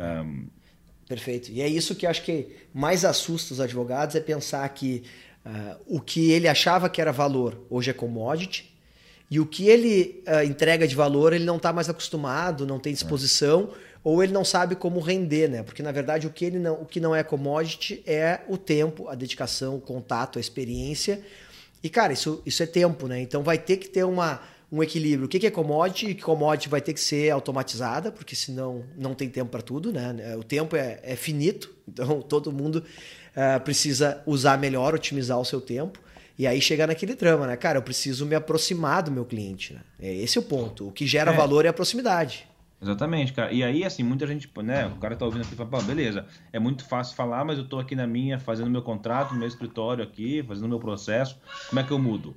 [0.00, 0.46] Um...
[1.10, 1.50] Perfeito.
[1.50, 5.02] E é isso que acho que mais assusta os advogados, é pensar que
[5.44, 8.70] uh, o que ele achava que era valor hoje é commodity,
[9.28, 12.92] e o que ele uh, entrega de valor ele não está mais acostumado, não tem
[12.92, 13.98] disposição, é.
[14.04, 15.64] ou ele não sabe como render, né?
[15.64, 19.08] Porque na verdade o que, ele não, o que não é commodity é o tempo,
[19.08, 21.20] a dedicação, o contato, a experiência.
[21.82, 23.20] E cara, isso, isso é tempo, né?
[23.20, 24.40] Então vai ter que ter uma
[24.72, 25.26] um equilíbrio.
[25.26, 26.14] O que é commodity?
[26.14, 30.36] Commodity vai ter que ser automatizada, porque senão não tem tempo para tudo, né?
[30.38, 35.60] O tempo é, é, finito, então todo mundo uh, precisa usar melhor, otimizar o seu
[35.60, 35.98] tempo.
[36.38, 37.56] E aí chega naquele drama, né?
[37.56, 39.80] Cara, eu preciso me aproximar do meu cliente, né?
[40.00, 40.88] É esse o ponto.
[40.88, 41.36] O que gera é.
[41.36, 42.48] valor é a proximidade.
[42.80, 43.52] Exatamente, cara.
[43.52, 44.86] E aí, assim, muita gente, né?
[44.86, 47.78] O cara tá ouvindo aqui e fala, beleza, é muito fácil falar, mas eu tô
[47.78, 51.38] aqui na minha, fazendo meu contrato, no meu escritório aqui, fazendo meu processo.
[51.68, 52.34] Como é que eu mudo?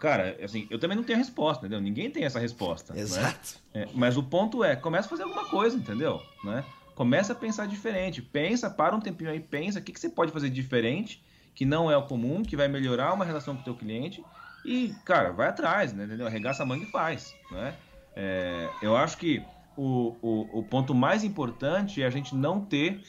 [0.00, 1.80] Cara, assim, eu também não tenho a resposta, entendeu?
[1.80, 2.94] Ninguém tem essa resposta.
[2.94, 3.00] Né?
[3.00, 3.58] Exato.
[3.74, 3.82] Né?
[3.82, 6.22] É, mas o ponto é, começa a fazer alguma coisa, entendeu?
[6.44, 6.64] Né?
[6.94, 8.22] Começa a pensar diferente.
[8.22, 11.22] Pensa, para um tempinho aí, pensa o que, que você pode fazer diferente,
[11.54, 14.24] que não é o comum, que vai melhorar uma relação com o teu cliente.
[14.64, 16.04] E, cara, vai atrás, né?
[16.04, 16.26] Entendeu?
[16.26, 17.34] Arregaça a manga e faz.
[17.50, 17.74] Né?
[18.14, 19.42] É, eu acho que
[19.76, 23.00] o, o, o ponto mais importante é a gente não ter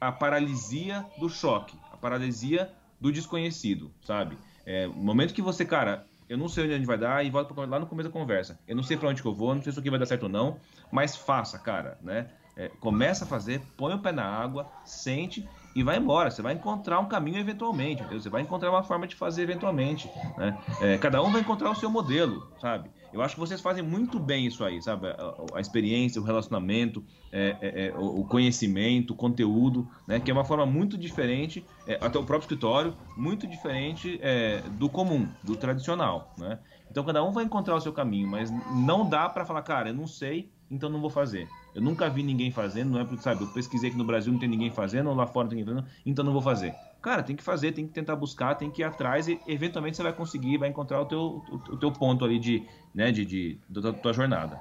[0.00, 2.70] a paralisia do choque, a paralisia
[3.00, 4.36] do desconhecido, sabe?
[4.64, 7.30] É, no momento que você, cara, eu não sei onde a gente vai dar e
[7.30, 8.58] volta lá no começo da conversa.
[8.66, 10.06] Eu não sei para onde que eu vou, não sei se isso aqui vai dar
[10.06, 10.58] certo ou não,
[10.90, 12.28] mas faça, cara, né?
[12.56, 15.46] É, começa a fazer, põe o pé na água, sente
[15.76, 16.30] e vai embora.
[16.30, 18.18] Você vai encontrar um caminho eventualmente, entendeu?
[18.18, 20.58] Você vai encontrar uma forma de fazer eventualmente, né?
[20.80, 22.90] É, cada um vai encontrar o seu modelo, sabe?
[23.12, 25.08] Eu acho que vocês fazem muito bem isso aí, sabe?
[25.08, 30.18] A, a experiência, o relacionamento, é, é, é o conhecimento, o conteúdo, né?
[30.18, 34.88] Que é uma forma muito diferente, é, até o próprio escritório, muito diferente é, do
[34.88, 36.58] comum, do tradicional, né?
[36.90, 39.94] Então cada um vai encontrar o seu caminho, mas não dá para falar, cara, eu
[39.94, 41.48] não sei, então não vou fazer.
[41.74, 44.40] Eu nunca vi ninguém fazendo, não é porque, sabe, eu pesquisei que no Brasil não
[44.40, 46.74] tem ninguém fazendo, ou lá fora não tem ninguém fazendo, então não vou fazer.
[47.00, 50.02] Cara, tem que fazer, tem que tentar buscar, tem que ir atrás e eventualmente você
[50.02, 52.64] vai conseguir, vai encontrar o teu, o, o teu ponto ali de,
[52.94, 54.60] né, de, de, da tua jornada.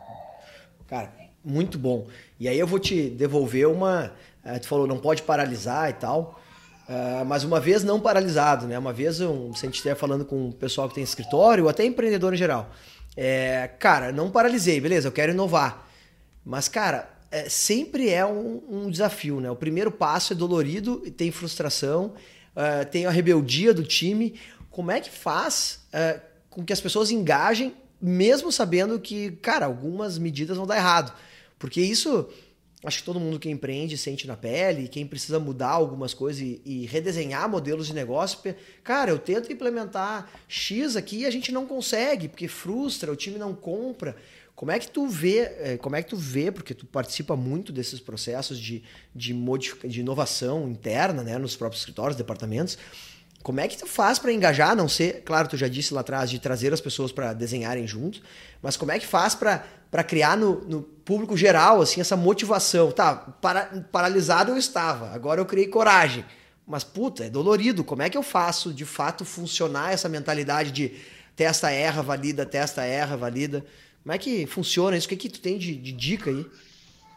[0.87, 1.11] Cara,
[1.43, 2.07] muito bom.
[2.39, 4.11] E aí eu vou te devolver uma.
[4.43, 6.39] Uh, tu falou, não pode paralisar e tal.
[6.87, 8.77] Uh, mas uma vez não paralisado, né?
[8.77, 11.69] Uma vez um, se a gente estiver falando com o pessoal que tem escritório, ou
[11.69, 12.69] até empreendedor em geral.
[13.17, 15.84] É, cara, não paralisei, beleza, eu quero inovar.
[16.45, 19.49] Mas, cara, é, sempre é um, um, desafio, né?
[19.49, 22.13] O primeiro passo é dolorido e tem frustração,
[22.55, 24.39] uh, tem a rebeldia do time.
[24.69, 30.19] Como é que faz uh, com que as pessoas engajem, mesmo sabendo que, cara, algumas
[30.19, 31.13] medidas vão dar errado?
[31.57, 32.29] Porque isso
[32.85, 36.61] acho que todo mundo que empreende sente na pele, quem precisa mudar algumas coisas e,
[36.63, 38.39] e, redesenhar modelos de negócio.
[38.83, 43.39] Cara, eu tento implementar X aqui e a gente não consegue, porque frustra, o time
[43.39, 44.15] não compra.
[44.55, 47.73] Como é que tu vê, é, como é que tu vê, porque tu participa muito
[47.73, 48.83] desses processos de,
[49.13, 49.33] de,
[49.83, 52.77] de inovação interna, né, nos próprios escritórios, departamentos,
[53.43, 56.31] como é que tu faz para engajar, não ser, claro, tu já disse lá atrás,
[56.31, 58.23] de trazer as pessoas para desenharem juntos,
[58.59, 62.91] mas como é que faz para criar no, no, público geral, assim, essa motivação?
[62.91, 66.25] Tá, para, paralisado eu estava, agora eu criei coragem.
[66.65, 67.83] Mas, puta, é dolorido.
[67.83, 70.93] Como é que eu faço, de fato, funcionar essa mentalidade de
[71.35, 73.63] testa, erra, valida, testa, erra, valida?
[74.05, 75.07] Como é que funciona isso?
[75.07, 76.45] O que, que tu tem de, de dica aí?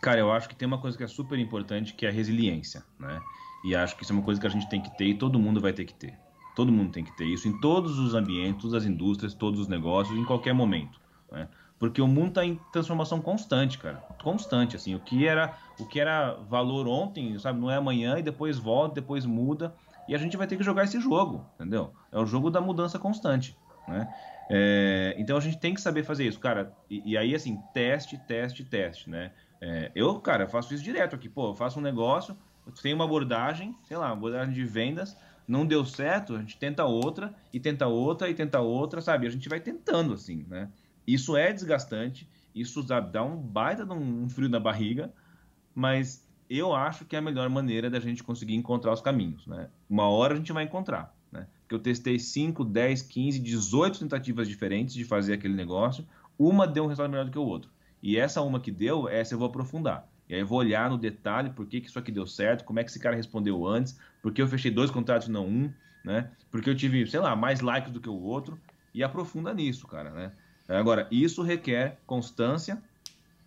[0.00, 2.82] Cara, eu acho que tem uma coisa que é super importante, que é a resiliência,
[2.98, 3.20] né?
[3.62, 5.38] E acho que isso é uma coisa que a gente tem que ter e todo
[5.38, 6.14] mundo vai ter que ter.
[6.56, 9.68] Todo mundo tem que ter isso em todos os ambientes, todas as indústrias, todos os
[9.68, 10.98] negócios, em qualquer momento.
[11.30, 11.46] Né?
[11.78, 13.96] Porque o mundo está em transformação constante, cara.
[14.22, 14.94] Constante, assim.
[14.94, 18.94] O que era o que era valor ontem, sabe, não é amanhã e depois volta,
[18.94, 19.74] depois muda.
[20.08, 21.92] E a gente vai ter que jogar esse jogo, entendeu?
[22.10, 23.54] É o jogo da mudança constante,
[23.88, 24.14] né?
[24.50, 26.72] É, então a gente tem que saber fazer isso, cara.
[26.88, 29.32] E, e aí, assim, teste, teste, teste, né?
[29.60, 31.28] É, eu, cara, faço isso direto aqui.
[31.28, 32.36] Pô, eu faço um negócio,
[32.82, 35.16] tem uma abordagem, sei lá, abordagem de vendas,
[35.46, 39.26] não deu certo, a gente tenta outra, e tenta outra, e tenta outra, sabe?
[39.26, 40.70] A gente vai tentando, assim, né?
[41.06, 45.12] Isso é desgastante, isso dá um baita de um frio na barriga,
[45.74, 49.70] mas eu acho que é a melhor maneira da gente conseguir encontrar os caminhos, né?
[49.88, 51.14] Uma hora a gente vai encontrar,
[51.68, 56.02] Porque eu testei 5, 10, 15, 18 tentativas diferentes de fazer aquele negócio,
[56.38, 57.70] uma deu um resultado melhor do que o outro.
[58.02, 60.08] E essa uma que deu, essa eu vou aprofundar.
[60.30, 62.80] E aí eu vou olhar no detalhe por que, que isso aqui deu certo, como
[62.80, 65.70] é que esse cara respondeu antes, por que eu fechei dois contratos e não um,
[66.02, 66.30] né?
[66.50, 68.58] Porque eu tive, sei lá, mais likes do que o outro
[68.94, 70.32] e aprofunda nisso, cara, né?
[70.68, 72.82] Agora, isso requer constância,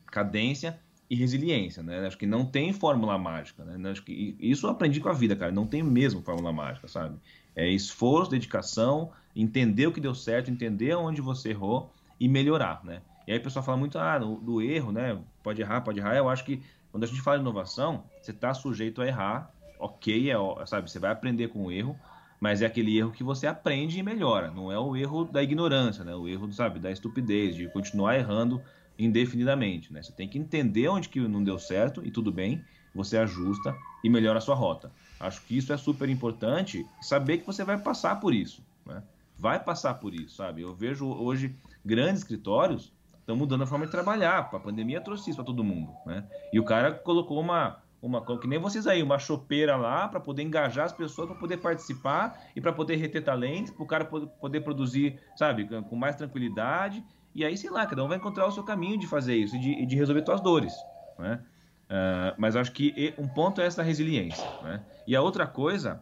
[0.05, 2.05] cadência e resiliência, né?
[2.05, 3.89] Acho que não tem fórmula mágica, né?
[3.89, 5.51] Acho que isso eu aprendi com a vida, cara.
[5.51, 7.17] Não tem mesmo fórmula mágica, sabe?
[7.55, 13.01] É esforço, dedicação, entender o que deu certo, entender onde você errou e melhorar, né?
[13.27, 15.17] E aí o pessoal fala muito ah, do, erro, né?
[15.43, 16.15] Pode errar, pode errar.
[16.15, 20.29] Eu acho que quando a gente fala de inovação, você está sujeito a errar, ok,
[20.29, 20.89] é, sabe?
[20.89, 21.97] Você vai aprender com o erro,
[22.39, 24.51] mas é aquele erro que você aprende e melhora.
[24.51, 26.15] Não é o erro da ignorância, né?
[26.15, 28.61] O erro, sabe, da estupidez, de continuar errando
[28.97, 30.01] indefinidamente, né?
[30.01, 34.09] Você tem que entender onde que não deu certo e tudo bem, você ajusta e
[34.09, 34.91] melhora a sua rota.
[35.21, 39.03] Acho que isso é super importante, saber que você vai passar por isso, né?
[39.37, 40.63] Vai passar por isso, sabe?
[40.63, 41.55] Eu vejo hoje
[41.85, 44.39] grandes escritórios estão mudando a forma de trabalhar.
[44.39, 46.25] A pandemia trouxe isso para todo mundo, né?
[46.51, 50.41] E o cara colocou uma, uma que nem vocês aí, uma chopeira lá para poder
[50.41, 54.61] engajar as pessoas, para poder participar e para poder reter talentos, para o cara poder
[54.61, 57.03] produzir, sabe, com mais tranquilidade.
[57.33, 59.59] E aí, sei lá, cada um vai encontrar o seu caminho de fazer isso e
[59.59, 60.73] de, de resolver suas dores,
[61.17, 61.43] né?
[61.91, 64.81] Uh, mas acho que um ponto é essa resiliência, né?
[65.05, 66.01] E a outra coisa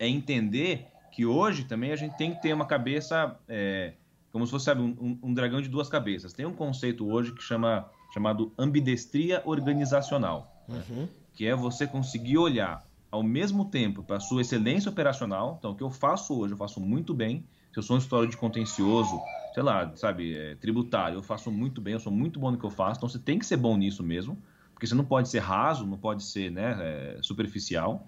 [0.00, 3.92] é entender que hoje também a gente tem que ter uma cabeça, é,
[4.32, 6.32] como se fosse sabe, um, um, dragão de duas cabeças.
[6.32, 10.82] Tem um conceito hoje que chama chamado ambidestria organizacional, né?
[10.90, 11.08] uhum.
[11.34, 15.54] que é você conseguir olhar ao mesmo tempo para a sua excelência operacional.
[15.58, 17.44] Então, o que eu faço hoje, eu faço muito bem.
[17.72, 19.20] Se eu sou um história de contencioso,
[19.54, 22.64] sei lá, sabe, é, tributário, eu faço muito bem, eu sou muito bom no que
[22.64, 22.98] eu faço.
[22.98, 24.36] Então, você tem que ser bom nisso mesmo,
[24.76, 28.06] porque você não pode ser raso, não pode ser né, é, superficial.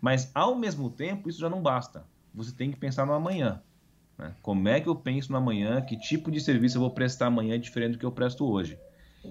[0.00, 2.06] Mas, ao mesmo tempo, isso já não basta.
[2.32, 3.60] Você tem que pensar no amanhã.
[4.16, 4.32] Né?
[4.40, 5.80] Como é que eu penso no amanhã?
[5.80, 8.78] Que tipo de serviço eu vou prestar amanhã diferente do que eu presto hoje?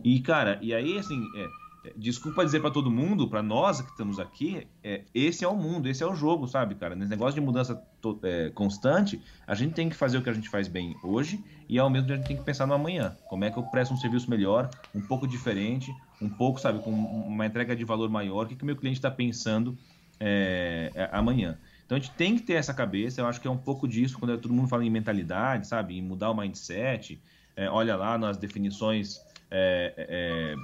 [0.04, 1.48] E, cara, e aí, assim, é,
[1.96, 5.88] desculpa dizer para todo mundo, para nós que estamos aqui, é, esse é o mundo,
[5.88, 6.96] esse é o jogo, sabe, cara?
[6.96, 7.82] Nesse negócio de mudança
[8.24, 11.80] é, constante, a gente tem que fazer o que a gente faz bem hoje e
[11.80, 13.18] ao mesmo tempo a gente tem que pensar no amanhã.
[13.28, 16.92] Como é que eu presto um serviço melhor, um pouco diferente, um pouco, sabe, com
[16.92, 19.78] uma entrega de valor maior, o que, que o meu cliente está pensando
[20.20, 21.58] é, é, amanhã.
[21.86, 24.18] Então a gente tem que ter essa cabeça, eu acho que é um pouco disso,
[24.18, 27.22] quando todo mundo fala em mentalidade, sabe, em mudar o mindset,
[27.56, 29.20] é, olha lá nas definições
[29.52, 30.56] é,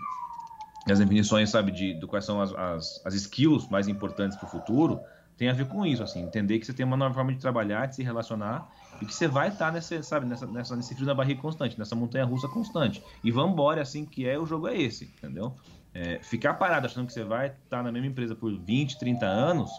[0.90, 4.50] as definições, sabe, de, de quais são as, as, as skills mais importantes para o
[4.50, 5.00] futuro,
[5.38, 7.88] tem a ver com isso, assim, entender que você tem uma nova forma de trabalhar,
[7.88, 8.70] de se relacionar
[9.02, 11.78] e que você vai estar tá nessa, sabe, nessa, nessa, nesse frio na barriga constante,
[11.80, 13.02] nessa montanha russa constante.
[13.24, 15.56] E vamos embora, assim que é, o jogo é esse, entendeu?
[15.94, 19.26] É, ficar parado achando que você vai estar tá na mesma empresa por 20, 30
[19.26, 19.72] anos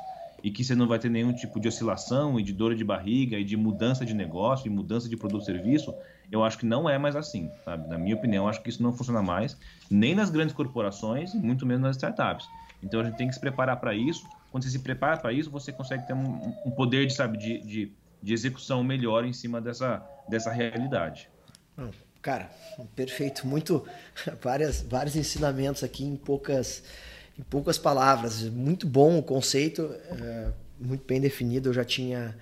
[0.42, 3.38] e que você não vai ter nenhum tipo de oscilação e de dor de barriga
[3.38, 5.94] e de mudança de negócio e mudança de produto ou serviço,
[6.30, 7.88] eu acho que não é mais assim, sabe?
[7.88, 9.56] Na minha opinião, eu acho que isso não funciona mais,
[9.90, 12.46] nem nas grandes corporações e muito menos nas startups.
[12.82, 14.26] Então a gente tem que se preparar para isso.
[14.50, 17.58] Quando você se prepara para isso, você consegue ter um, um poder de, sabe, de,
[17.60, 21.30] de, de, execução melhor em cima dessa, dessa realidade.
[22.20, 22.50] Cara,
[22.94, 23.46] perfeito.
[23.46, 23.86] Muito,
[24.42, 26.82] várias, vários ensinamentos aqui em poucas,
[27.38, 28.42] em poucas palavras.
[28.42, 31.70] Muito bom o conceito, é, muito bem definido.
[31.70, 32.36] Eu já tinha,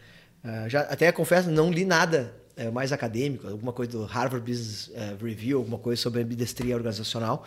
[0.45, 4.91] é, já até confesso, não li nada é, mais acadêmico, alguma coisa do Harvard Business
[5.20, 7.45] Review, alguma coisa sobre ambidestria organizacional.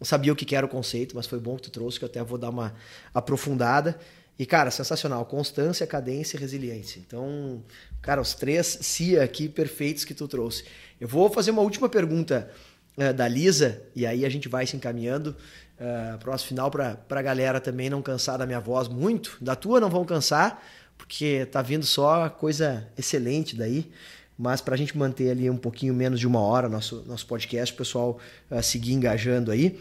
[0.00, 2.08] Não sabia o que era o conceito, mas foi bom que tu trouxe, que eu
[2.08, 2.74] até vou dar uma
[3.12, 3.98] aprofundada.
[4.38, 5.24] E, cara, sensacional.
[5.26, 7.00] Constância, cadência e resiliência.
[7.04, 7.62] Então,
[8.00, 10.64] cara, os três CIA aqui perfeitos que tu trouxe.
[11.00, 12.48] Eu vou fazer uma última pergunta
[12.96, 15.34] uh, da Lisa, e aí a gente vai se encaminhando
[15.80, 19.36] uh, para o nosso final, para a galera também não cansar da minha voz muito.
[19.40, 20.62] Da tua não vão cansar,
[20.96, 23.90] porque tá vindo só coisa excelente daí
[24.38, 27.74] mas para a gente manter ali um pouquinho menos de uma hora nosso, nosso podcast,
[27.74, 28.18] o pessoal
[28.48, 29.80] uh, seguir engajando aí.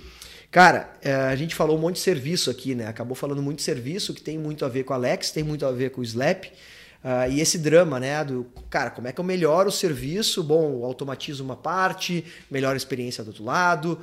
[0.50, 2.88] Cara, uh, a gente falou um monte de serviço aqui, né?
[2.88, 5.64] Acabou falando muito de serviço, que tem muito a ver com o Alex, tem muito
[5.64, 6.46] a ver com o Slap.
[6.46, 8.24] Uh, e esse drama, né?
[8.24, 10.44] Do cara, como é que eu melhoro o serviço?
[10.44, 14.00] Bom, automatizo uma parte, melhoro a experiência do outro lado,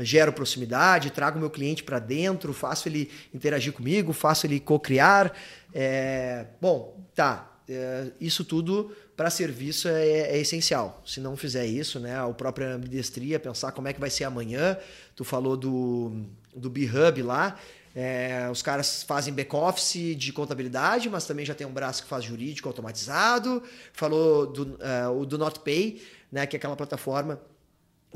[0.00, 5.32] gero proximidade, trago meu cliente para dentro, faço ele interagir comigo, faço ele co-criar.
[5.72, 6.46] É...
[6.60, 7.54] Bom, tá.
[7.70, 11.02] É, isso tudo para serviço é, é, essencial.
[11.04, 14.78] Se não fizer isso, né, a própria ambidestria, pensar como é que vai ser amanhã.
[15.14, 16.24] Tu falou do,
[16.56, 17.58] do B-Hub lá.
[17.94, 22.24] É, os caras fazem back-office de contabilidade, mas também já tem um braço que faz
[22.24, 23.62] jurídico automatizado.
[23.92, 24.78] Falou do,
[25.10, 26.00] uh, do NotPay,
[26.32, 27.40] né, que é aquela plataforma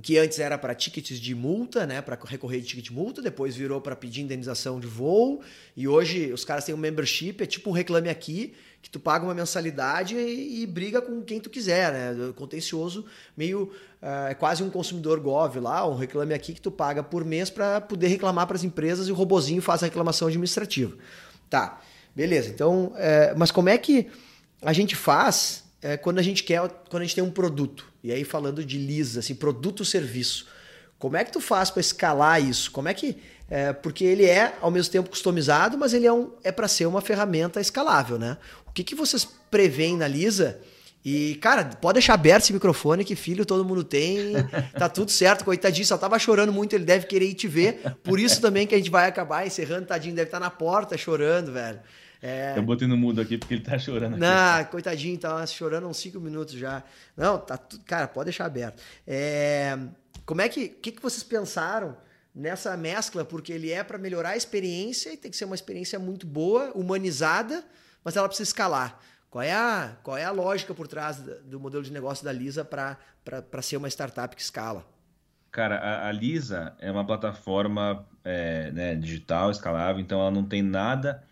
[0.01, 3.55] que antes era para tickets de multa, né, para recorrer de ticket de multa, depois
[3.55, 5.43] virou para pedir indenização de voo,
[5.77, 9.25] e hoje os caras têm um membership, é tipo um reclame aqui, que tu paga
[9.25, 12.33] uma mensalidade e, e briga com quem tu quiser, né?
[12.35, 13.05] Contencioso,
[13.37, 13.71] meio
[14.03, 17.49] uh, é quase um consumidor gov lá, um reclame aqui que tu paga por mês
[17.49, 20.97] para poder reclamar para as empresas e o robozinho faz a reclamação administrativa.
[21.49, 21.81] Tá,
[22.15, 22.49] beleza.
[22.49, 24.09] Então, é, mas como é que
[24.61, 27.93] a gente faz é, quando a gente quer, quando a gente tem um produto?
[28.03, 30.47] E aí falando de lisa, assim, produto serviço.
[30.99, 32.71] Como é que tu faz para escalar isso?
[32.71, 33.19] Como é que
[33.51, 36.87] é, porque ele é ao mesmo tempo customizado, mas ele é, um, é para ser
[36.87, 38.39] uma ferramenta escalável, né?
[38.67, 40.59] O que, que vocês preveem na Lisa?
[41.05, 44.35] E, cara, pode deixar aberto esse microfone, que filho todo mundo tem,
[44.79, 45.45] tá tudo certo.
[45.45, 47.83] Coitadinho, só tava chorando muito, ele deve querer ir te ver.
[48.05, 50.97] Por isso também que a gente vai acabar encerrando, tadinho, deve estar tá na porta
[50.97, 51.81] chorando, velho.
[52.23, 52.57] É...
[52.57, 54.17] Eu botei no mudo aqui porque ele tá chorando.
[54.17, 56.83] Não, coitadinho, tá chorando uns 5 minutos já.
[57.17, 57.83] Não, tá tudo.
[57.85, 58.81] Cara, pode deixar aberto.
[59.07, 59.77] É...
[60.25, 60.67] Como é que.
[60.67, 61.97] O que, que vocês pensaram
[62.35, 63.25] nessa mescla?
[63.25, 66.71] Porque ele é para melhorar a experiência e tem que ser uma experiência muito boa,
[66.75, 67.65] humanizada
[68.05, 68.99] mas ela precisa escalar.
[69.31, 72.65] Qual é a, qual é a lógica por trás do modelo de negócio da Lisa
[72.65, 74.85] para ser uma startup que escala?
[75.51, 80.63] Cara, a, a Lisa é uma plataforma é, né, digital, escalável, então ela não tem
[80.63, 81.23] nada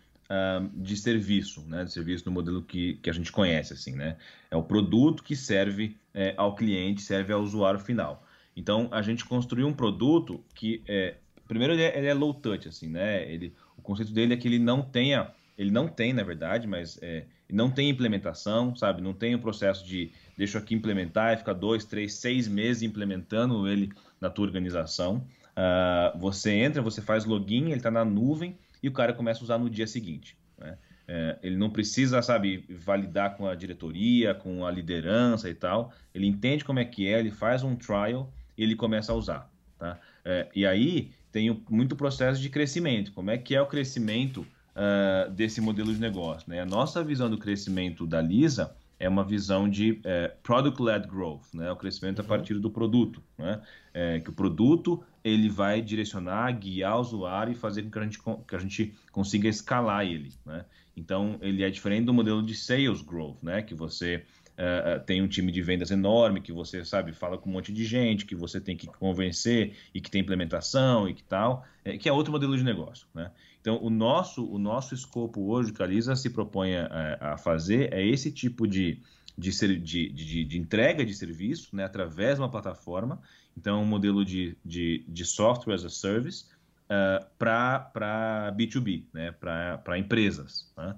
[0.73, 4.17] de serviço, né, de serviço no modelo que, que a gente conhece, assim, né?
[4.49, 8.25] É o produto que serve é, ao cliente, serve ao usuário final.
[8.55, 11.15] Então, a gente construiu um produto que, é,
[11.47, 13.29] primeiro, ele é, ele é low touch, assim, né?
[13.31, 16.97] Ele, o conceito dele é que ele não tenha, ele não tem, na verdade, mas
[17.01, 19.01] é, não tem implementação, sabe?
[19.01, 23.67] Não tem o processo de deixa aqui implementar e ficar dois, três, seis meses implementando
[23.67, 25.25] ele na tua organização.
[25.51, 29.43] Uh, você entra, você faz login, ele está na nuvem e o cara começa a
[29.43, 30.37] usar no dia seguinte.
[30.57, 30.77] Né?
[31.07, 35.93] É, ele não precisa, sabe, validar com a diretoria, com a liderança e tal.
[36.13, 39.51] Ele entende como é que é, ele faz um trial e ele começa a usar.
[39.77, 39.99] Tá?
[40.23, 43.11] É, e aí tem muito processo de crescimento.
[43.11, 46.49] Como é que é o crescimento uh, desse modelo de negócio?
[46.49, 46.59] Né?
[46.59, 51.71] A nossa visão do crescimento da Lisa é uma visão de é, product-led growth, né?
[51.71, 52.27] o crescimento a uhum.
[52.27, 53.21] partir do produto.
[53.35, 53.59] Né?
[53.91, 58.03] É, que o produto ele vai direcionar, guiar o usuário e fazer com que a
[58.03, 60.31] gente, que a gente consiga escalar ele.
[60.45, 60.63] Né?
[60.95, 63.63] Então, ele é diferente do modelo de sales growth, né?
[63.63, 67.53] que você Uh, tem um time de vendas enorme, que você, sabe, fala com um
[67.53, 71.65] monte de gente, que você tem que convencer e que tem implementação e que tal,
[71.83, 73.31] é, que é outro modelo de negócio, né?
[73.61, 77.93] Então, o nosso, o nosso escopo hoje, que a Lisa se propõe a, a fazer,
[77.93, 78.99] é esse tipo de,
[79.37, 83.21] de, de, de, de, entrega de serviço, né, através de uma plataforma,
[83.55, 86.45] então, um modelo de, de, de software as a service
[86.85, 90.71] uh, para B2B, né, para empresas.
[90.75, 90.95] Né?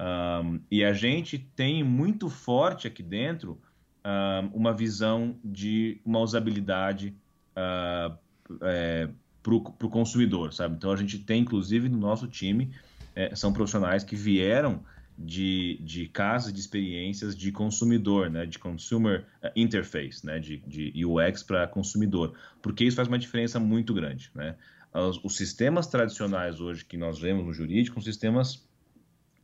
[0.00, 3.60] Um, e a gente tem muito forte aqui dentro
[4.04, 7.14] um, uma visão de uma usabilidade
[7.56, 8.16] uh,
[8.62, 9.08] é,
[9.46, 10.74] para o consumidor, sabe?
[10.74, 12.72] Então a gente tem, inclusive, no nosso time,
[13.14, 14.82] é, são profissionais que vieram
[15.16, 18.44] de, de casas de experiências de consumidor, né?
[18.44, 20.40] De consumer é, interface, né?
[20.40, 24.56] De, de UX para consumidor, porque isso faz uma diferença muito grande, né?
[24.92, 28.66] Os, os sistemas tradicionais hoje que nós vemos no jurídico são sistemas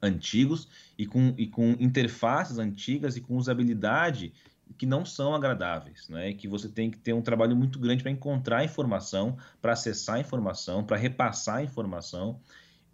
[0.03, 4.32] antigos e com, e com interfaces antigas e com usabilidade
[4.72, 6.32] que não são agradáveis, né?
[6.32, 10.84] Que você tem que ter um trabalho muito grande para encontrar informação, para acessar informação,
[10.84, 12.40] para repassar informação.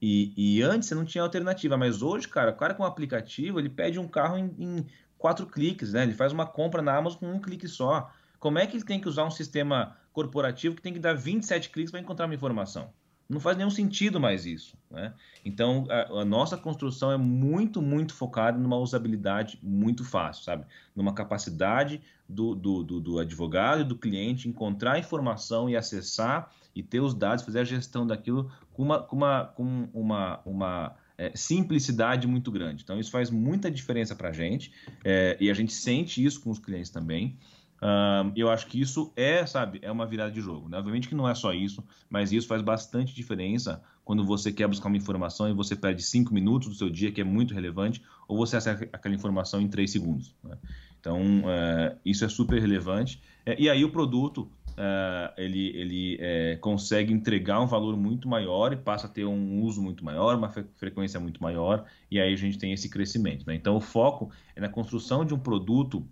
[0.00, 3.58] E, e, antes você não tinha alternativa, mas hoje, cara, o cara com um aplicativo,
[3.58, 6.04] ele pede um carro em, em quatro cliques, né?
[6.04, 8.10] Ele faz uma compra na Amazon com um clique só.
[8.38, 11.70] Como é que ele tem que usar um sistema corporativo que tem que dar 27
[11.70, 12.92] cliques para encontrar uma informação?
[13.28, 14.76] Não faz nenhum sentido mais isso.
[14.90, 15.12] Né?
[15.44, 20.64] Então, a, a, nossa construção é muito, muito focada numa usabilidade muito fácil, sabe?
[20.96, 26.82] Numa capacidade do, do, do, do advogado e do cliente encontrar informação e acessar e
[26.82, 31.32] ter os dados, fazer a gestão daquilo com uma, com uma, com uma, uma é,
[31.34, 32.82] simplicidade muito grande.
[32.82, 34.72] Então, isso faz muita diferença para a gente
[35.04, 37.36] é, e a gente sente isso com os clientes também.
[37.80, 40.68] Uh, eu acho que isso é, sabe, é uma virada de jogo.
[40.68, 40.78] Né?
[40.78, 44.88] Obviamente que não é só isso, mas isso faz bastante diferença quando você quer buscar
[44.88, 48.36] uma informação e você perde cinco minutos do seu dia, que é muito relevante, ou
[48.36, 50.34] você acessa aquela informação em três segundos.
[50.42, 50.56] Né?
[50.98, 53.22] Então, uh, isso é super relevante.
[53.46, 58.72] É, e aí o produto, uh, ele, ele é, consegue entregar um valor muito maior
[58.72, 62.32] e passa a ter um uso muito maior, uma fre frequência muito maior, e aí
[62.32, 63.46] a gente tem esse crescimento.
[63.46, 63.54] Né?
[63.54, 66.04] Então, o foco é na construção de um produto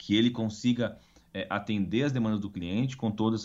[0.00, 0.96] que ele consiga
[1.32, 3.44] é, atender as demandas do cliente com todos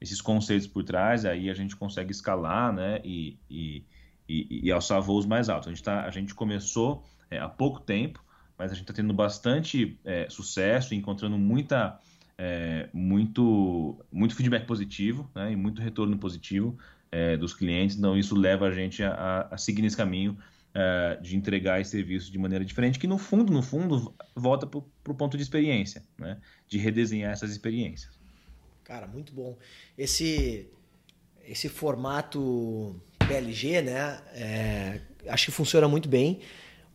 [0.00, 3.82] esses conceitos por trás, aí a gente consegue escalar né, e, e,
[4.28, 5.68] e, e alçar voos mais altos.
[5.68, 8.22] A gente, tá, a gente começou é, há pouco tempo,
[8.58, 11.98] mas a gente está tendo bastante é, sucesso, encontrando muita,
[12.36, 16.78] é, muito, muito feedback positivo né, e muito retorno positivo
[17.10, 20.36] é, dos clientes, então isso leva a gente a, a seguir nesse caminho
[20.74, 24.78] uh, de entregar esse serviço de maneira diferente, que no fundo, no fundo, volta para
[24.78, 26.38] o ponto de experiência, né?
[26.68, 28.18] de redesenhar essas experiências.
[28.82, 29.56] Cara, muito bom.
[29.96, 30.68] Esse,
[31.46, 34.20] esse formato PLG, né?
[34.34, 36.40] É, acho que funciona muito bem.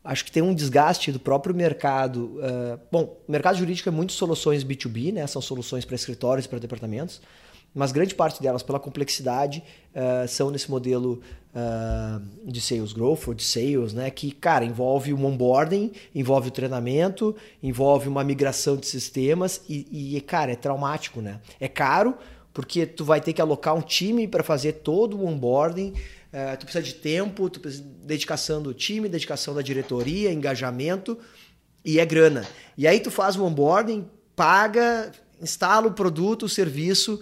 [0.04, 2.38] Acho que tem um desgaste do próprio mercado.
[2.38, 5.26] Uh, bom, o mercado jurídico é muito soluções B2B, né?
[5.28, 7.22] São soluções para escritórios, para departamentos
[7.74, 9.64] mas grande parte delas, pela complexidade,
[9.94, 11.22] uh, são nesse modelo
[11.54, 14.10] uh, de sales growth ou de sales, né?
[14.10, 20.22] Que, cara, envolve o onboarding, envolve o treinamento, envolve uma migração de sistemas e, e,
[20.22, 21.40] cara, é traumático, né?
[21.60, 22.18] É caro,
[22.54, 25.94] porque tu vai ter que alocar um time para fazer todo o onboarding.
[26.32, 31.18] Uh, tu precisa de tempo, tu precisa de dedicação do time, dedicação da diretoria, engajamento
[31.86, 32.48] e é grana.
[32.78, 35.12] E aí tu faz o onboarding, paga,
[35.42, 37.20] instala o produto, o serviço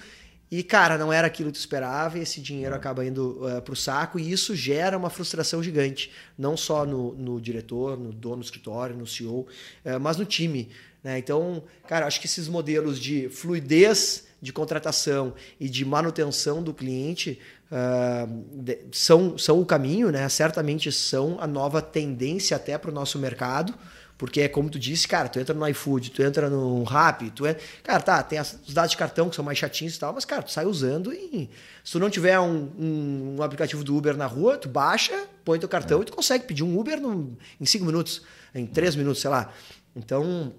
[0.50, 3.76] e, cara, não era aquilo que tu esperava e esse dinheiro acaba indo uh, pro
[3.76, 8.46] saco e isso gera uma frustração gigante, não só no, no diretor, no dono do
[8.46, 10.70] escritório, no CEO, uh, mas no time.
[11.04, 11.20] Né?
[11.20, 17.40] Então, cara, acho que esses modelos de fluidez de contratação e de manutenção do cliente
[17.70, 20.30] uh, de, são, são o caminho, né?
[20.30, 23.74] certamente são a nova tendência até para o nosso mercado.
[24.18, 27.46] Porque é como tu disse, cara, tu entra no iFood, tu entra no Rappi, tu
[27.46, 27.62] entra...
[27.84, 30.42] Cara, tá, tem os dados de cartão que são mais chatinhos e tal, mas, cara,
[30.42, 31.50] tu sai usando e
[31.84, 35.60] se tu não tiver um, um, um aplicativo do Uber na rua, tu baixa, põe
[35.60, 36.02] teu cartão é.
[36.02, 38.24] e tu consegue pedir um Uber no, em cinco minutos,
[38.56, 39.54] em três minutos, sei lá.
[39.96, 40.52] Então,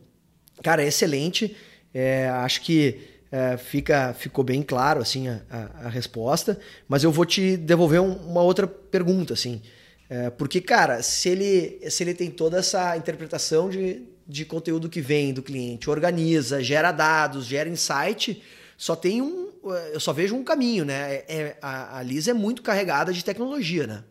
[0.62, 1.56] cara, é excelente.
[1.92, 7.12] É, acho que é, fica, ficou bem claro assim a, a, a, resposta, mas eu
[7.12, 9.61] vou te devolver um, uma outra pergunta, assim.
[10.09, 15.00] É, porque, cara, se ele, se ele tem toda essa interpretação de, de conteúdo que
[15.00, 18.42] vem do cliente, organiza, gera dados, gera insight,
[18.76, 19.48] só tem um.
[19.92, 21.16] Eu só vejo um caminho, né?
[21.16, 24.04] É, é a, a Lisa é muito carregada de tecnologia, né?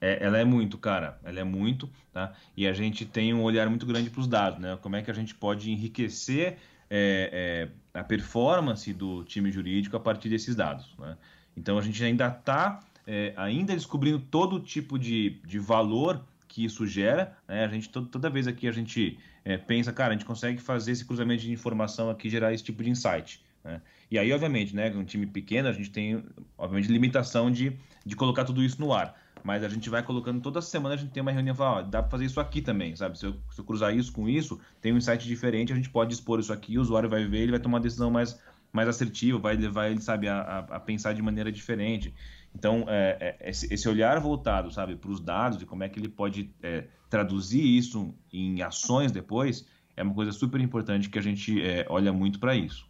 [0.00, 1.18] É, ela é muito, cara.
[1.24, 2.32] Ela é muito, tá?
[2.56, 4.78] E a gente tem um olhar muito grande para os dados, né?
[4.80, 6.56] Como é que a gente pode enriquecer
[6.88, 11.16] é, é, a performance do time jurídico a partir desses dados, né?
[11.56, 12.80] Então a gente ainda está
[13.10, 17.34] é, ainda descobrindo todo tipo de, de valor que isso gera.
[17.48, 17.64] Né?
[17.64, 21.06] A gente, toda vez aqui a gente é, pensa, cara, a gente consegue fazer esse
[21.06, 23.42] cruzamento de informação aqui, gerar esse tipo de insight.
[23.64, 23.80] Né?
[24.10, 26.22] E aí, obviamente, né, um time pequeno, a gente tem,
[26.58, 27.72] obviamente, limitação de,
[28.04, 29.18] de colocar tudo isso no ar.
[29.42, 31.82] Mas a gente vai colocando toda semana, a gente tem uma reunião e fala, ó,
[31.82, 33.18] dá para fazer isso aqui também, sabe?
[33.18, 36.12] Se eu, se eu, cruzar isso com isso, tem um insight diferente, a gente pode
[36.12, 38.38] expor isso aqui, o usuário vai ver, ele vai tomar uma decisão mais,
[38.72, 42.14] mais assertiva, vai levar ele, sabe, a, a, a pensar de maneira diferente.
[42.54, 46.08] Então, é, é, esse olhar voltado, sabe, para os dados e como é que ele
[46.08, 49.66] pode é, traduzir isso em ações depois,
[49.96, 52.86] é uma coisa super importante que a gente é, olha muito para isso.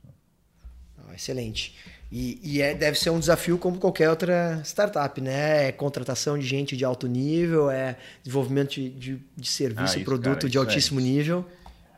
[0.98, 1.74] Ah, excelente.
[2.10, 5.68] E, e é, deve ser um desafio como qualquer outra startup, né?
[5.68, 10.04] É contratação de gente de alto nível, é desenvolvimento de, de, de serviço ah, e
[10.04, 11.44] produto cara, de é altíssimo nível.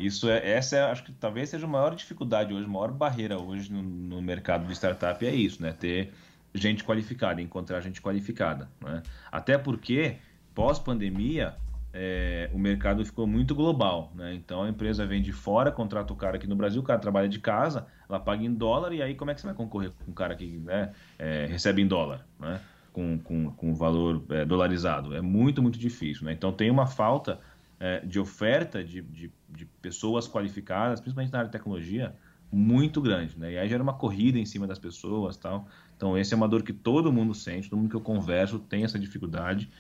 [0.07, 3.39] Isso é, essa é, acho que talvez seja a maior dificuldade hoje, a maior barreira
[3.39, 5.73] hoje no, no mercado de startup é isso, né?
[5.73, 6.13] Ter
[6.55, 8.69] gente qualificada, encontrar gente qualificada.
[8.81, 9.03] Né?
[9.31, 10.17] Até porque,
[10.55, 11.55] pós-pandemia,
[11.93, 14.13] é, o mercado ficou muito global.
[14.15, 14.35] Né?
[14.35, 17.29] Então a empresa vem de fora, contrata o cara aqui no Brasil, o cara trabalha
[17.29, 20.11] de casa, ela paga em dólar, e aí como é que você vai concorrer com
[20.11, 22.27] um cara que né, é, recebe em dólar?
[22.39, 22.61] Né?
[22.93, 25.15] Com, com, com valor é, dolarizado.
[25.15, 26.25] É muito, muito difícil.
[26.25, 26.33] Né?
[26.33, 27.39] Então tem uma falta
[27.81, 32.15] é, de oferta de, de, de pessoas qualificadas, principalmente na área de tecnologia,
[32.53, 33.53] muito grande, né?
[33.53, 35.67] E aí gera uma corrida em cima das pessoas, tal.
[35.97, 38.85] Então esse é uma dor que todo mundo sente, todo mundo que eu converso tem
[38.85, 39.71] essa dificuldade.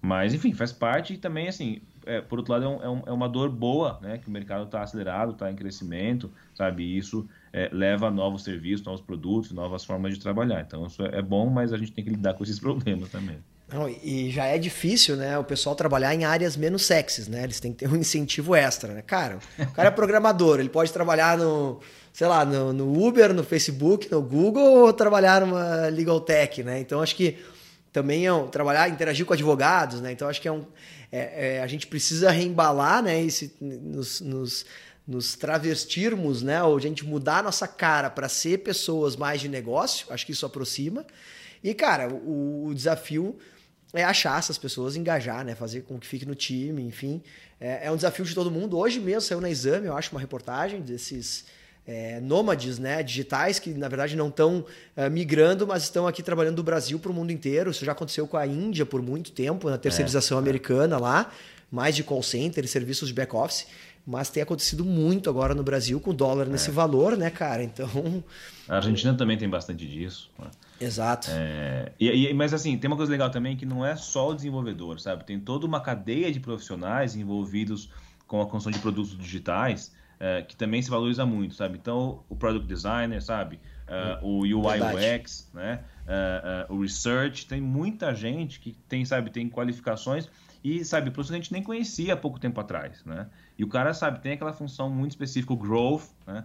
[0.00, 3.28] Mas, enfim, faz parte e também, assim, é, por outro lado, é, um, é, uma
[3.28, 4.18] dor boa, né?
[4.18, 6.84] Que o mercado está acelerado, está em crescimento, sabe?
[6.84, 10.60] E isso é, leva a novos serviços, novos produtos, novas formas de trabalhar.
[10.60, 13.38] Então, isso é bom, mas a gente tem que lidar com esses problemas também.
[13.70, 17.44] Não, e já é difícil, né, o pessoal trabalhar em áreas menos sexys, né?
[17.44, 19.02] Eles têm que ter um incentivo extra, né?
[19.02, 21.78] Cara, o cara é programador, ele pode trabalhar no,
[22.14, 26.80] sei lá, no, no, Uber, no Facebook, no Google ou trabalhar numa legal tech, né?
[26.80, 27.36] Então acho que
[27.92, 30.12] também é um, trabalhar, interagir com advogados, né?
[30.12, 30.64] Então acho que é um,
[31.12, 33.22] é, é, a gente precisa reembalar, né?
[33.22, 34.66] Esse, nos, nos,
[35.06, 36.62] nos travestirmos, né?
[36.62, 40.06] Ou a gente mudar a nossa cara para ser pessoas mais de negócio.
[40.08, 41.04] Acho que isso aproxima.
[41.62, 43.36] E cara, o, o desafio
[43.92, 45.54] é achar essas pessoas, engajar, né?
[45.54, 47.22] Fazer com que fique no time, enfim.
[47.60, 48.78] É, é, um desafio de todo mundo.
[48.78, 51.46] Hoje mesmo saiu na exame, eu acho, uma reportagem desses
[51.86, 54.64] é, nômades né, digitais que, na verdade, não estão
[54.94, 57.70] é, migrando, mas estão aqui trabalhando do Brasil para o mundo inteiro.
[57.70, 61.32] Isso já aconteceu com a Índia por muito tempo, na terceirização é, americana lá,
[61.70, 63.66] mais de call center e serviços de back-office.
[64.10, 66.72] Mas tem acontecido muito agora no Brasil com o dólar nesse é.
[66.72, 67.62] valor, né, cara?
[67.62, 68.24] Então.
[68.66, 70.30] A Argentina também tem bastante disso.
[70.38, 70.46] Né?
[70.80, 71.28] Exato.
[71.30, 74.34] É, e, e, mas assim, tem uma coisa legal também que não é só o
[74.34, 75.24] desenvolvedor, sabe?
[75.24, 77.90] Tem toda uma cadeia de profissionais envolvidos
[78.26, 81.76] com a construção de produtos digitais é, que também se valoriza muito, sabe?
[81.76, 83.60] Então, o product designer, sabe?
[84.22, 84.80] Uh, o UI
[85.16, 85.80] UX, né?
[86.06, 90.28] Uh, uh, o research, tem muita gente que tem, sabe, tem qualificações
[90.62, 93.28] e, sabe, profissão que a gente nem conhecia há pouco tempo atrás, né?
[93.58, 96.44] E o cara, sabe, tem aquela função muito específica, o growth, né?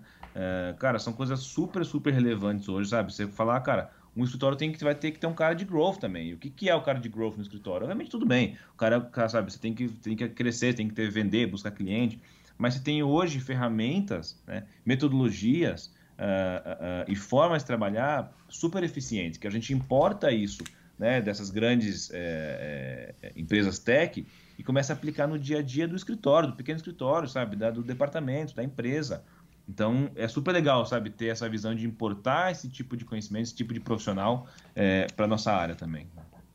[0.79, 3.13] cara, são coisas super, super relevantes hoje, sabe?
[3.13, 5.97] Você falar, cara, um escritório tem que vai ter que ter um cara de growth
[5.97, 6.29] também.
[6.29, 7.83] E o que, que é o cara de growth no escritório?
[7.83, 8.57] Obviamente tudo bem.
[8.73, 11.69] O cara, cara, sabe, você tem que, tem que crescer, tem que ter vender, buscar
[11.69, 12.19] cliente
[12.57, 15.87] mas você tem hoje ferramentas, né, metodologias
[16.17, 20.63] uh, uh, e formas de trabalhar super eficientes, que a gente importa isso
[20.97, 24.25] né, dessas grandes é, é, empresas tech
[24.57, 27.71] e começa a aplicar no dia a dia do escritório, do pequeno escritório, sabe, da,
[27.71, 29.23] do departamento, da empresa.
[29.67, 33.55] Então é super legal, sabe, ter essa visão de importar esse tipo de conhecimento, esse
[33.55, 36.07] tipo de profissional é, para nossa área também.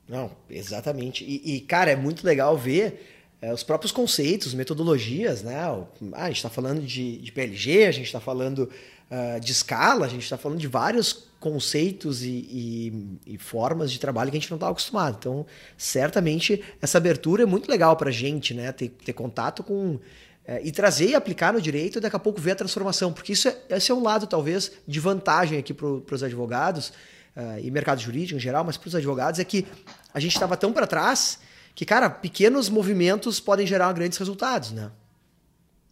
[0.09, 1.24] Não, exatamente.
[1.24, 5.57] E, e, cara, é muito legal ver é, os próprios conceitos, metodologias, né?
[5.57, 8.70] Ah, a gente está falando de, de, PLG, a gente está falando
[9.11, 14.01] uh, de escala, a gente está falando de vários conceitos e, e, e, formas de
[14.01, 15.16] trabalho que a gente não estava acostumado.
[15.18, 18.72] Então, certamente, essa abertura é muito legal para a gente, né?
[18.72, 19.99] Ter, ter contato com.
[20.45, 23.34] É, e trazer e aplicar no direito e daqui a pouco ver a transformação, porque
[23.34, 26.89] isso é, esse é um lado, talvez, de vantagem aqui para os advogados
[27.36, 29.66] uh, e mercado jurídico em geral, mas para os advogados é que
[30.14, 31.39] a gente estava tão para trás
[31.74, 34.91] que, cara, pequenos movimentos podem gerar grandes resultados, né?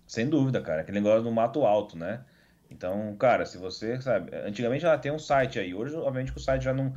[0.07, 0.81] Sem dúvida, cara.
[0.81, 2.23] Aquele negócio no mato alto, né?
[2.71, 6.41] Então, cara, se você, sabe, antigamente ela tem um site aí, hoje, obviamente, que o
[6.41, 6.93] site já não,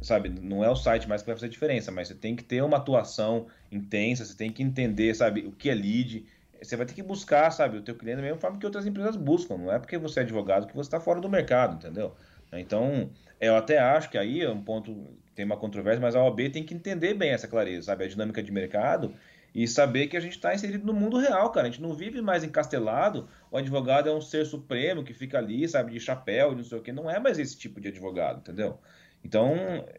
[0.00, 2.62] sabe, não é o site mais que vai fazer diferença, mas você tem que ter
[2.62, 6.26] uma atuação intensa, você tem que entender, sabe, o que é lead,
[6.62, 9.16] você vai ter que buscar, sabe, o teu cliente da mesma forma que outras empresas
[9.16, 12.14] buscam, não é porque você é advogado que você está fora do mercado, entendeu?
[12.52, 13.10] Então,
[13.40, 16.62] eu até acho que aí é um ponto, tem uma controvérsia, mas a OAB tem
[16.62, 19.14] que entender bem essa clareza, sabe, a dinâmica de mercado
[19.54, 21.66] e saber que a gente está inserido no mundo real, cara.
[21.66, 23.28] A gente não vive mais encastelado.
[23.50, 26.82] O advogado é um ser supremo que fica ali, sabe, de chapéu, não sei o
[26.82, 26.92] que.
[26.92, 28.78] Não é mais esse tipo de advogado, entendeu?
[29.24, 29.54] Então,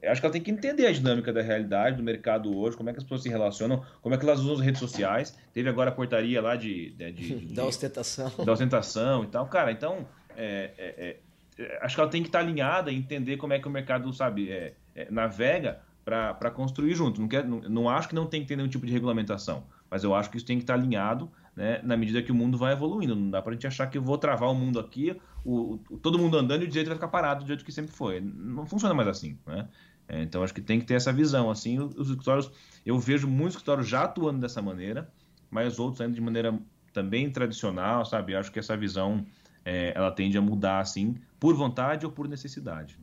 [0.06, 2.94] acho que ela tem que entender a dinâmica da realidade do mercado hoje, como é
[2.94, 5.38] que as pessoas se relacionam, como é que elas usam as redes sociais.
[5.54, 6.92] Teve agora a portaria lá de.
[6.92, 8.32] de, de, de da ostentação.
[8.44, 9.48] Da ostentação e tal.
[9.48, 11.18] Cara, então, é, é,
[11.60, 14.12] é, acho que ela tem que estar alinhada e entender como é que o mercado,
[14.12, 17.22] sabe, é, é, navega para construir junto.
[17.22, 20.14] Não, não, não, acho que não tem que ter nenhum tipo de regulamentação, mas eu
[20.14, 23.16] acho que isso tem que estar alinhado né, na medida que o mundo vai evoluindo.
[23.16, 25.98] Não dá para a gente achar que eu vou travar o mundo aqui, o, o,
[25.98, 28.20] todo mundo andando e o direito vai ficar parado do jeito que sempre foi.
[28.20, 29.38] Não funciona mais assim.
[29.46, 29.68] Né?
[30.08, 31.50] É, então acho que tem que ter essa visão.
[31.50, 32.52] Assim, os escritórios,
[32.86, 35.10] eu vejo muitos escritórios já atuando dessa maneira,
[35.50, 36.58] mas outros ainda de maneira
[36.92, 38.34] também tradicional, sabe?
[38.34, 39.26] Eu acho que essa visão
[39.66, 42.98] é, ela tende a mudar assim, por vontade ou por necessidade.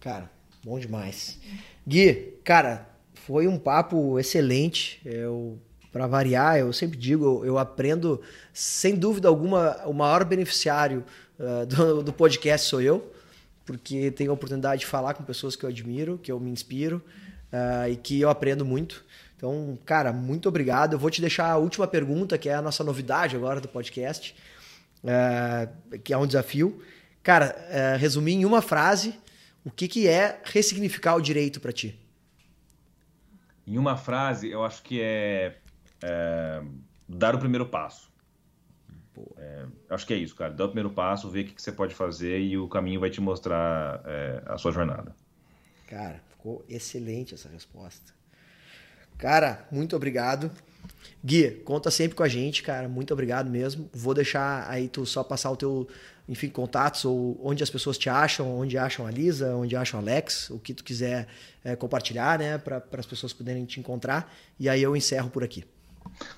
[0.00, 0.30] Cara,
[0.64, 1.38] bom demais.
[1.86, 2.88] Gui, cara,
[3.26, 5.00] foi um papo excelente.
[5.04, 5.58] Eu,
[5.92, 8.20] para variar, eu sempre digo, eu, eu, aprendo,
[8.52, 11.04] sem dúvida alguma, o maior beneficiário
[11.38, 13.12] uh, do, do, podcast sou eu,
[13.64, 17.02] porque tenho a oportunidade de falar com pessoas que eu admiro, que eu me inspiro
[17.52, 19.04] uh, e que eu aprendo muito.
[19.36, 20.94] Então, cara, muito obrigado.
[20.94, 24.34] Eu vou te deixar a última pergunta, que é a nossa novidade agora do podcast,
[25.02, 26.80] uh, que é um desafio.
[27.22, 27.54] Cara,
[28.00, 29.14] resumir em uma frase
[29.64, 31.98] o que, que é ressignificar o direito para ti?
[33.66, 35.56] Em uma frase, eu acho que é,
[36.02, 36.62] é
[37.08, 38.10] dar o primeiro passo.
[39.36, 40.52] É, acho que é isso, cara.
[40.52, 43.10] Dá o primeiro passo, vê o que, que você pode fazer e o caminho vai
[43.10, 45.14] te mostrar é, a sua jornada.
[45.86, 48.12] Cara, ficou excelente essa resposta.
[49.18, 50.50] Cara, muito obrigado.
[51.24, 52.88] Gui, conta sempre com a gente, cara.
[52.88, 53.88] Muito obrigado mesmo.
[53.92, 55.88] Vou deixar aí tu só passar o teu
[56.28, 60.02] enfim, contatos ou onde as pessoas te acham, onde acham a Lisa, onde acham o
[60.02, 61.26] Alex, o que tu quiser
[61.64, 64.32] é, compartilhar, né, para as pessoas poderem te encontrar.
[64.58, 65.64] E aí eu encerro por aqui.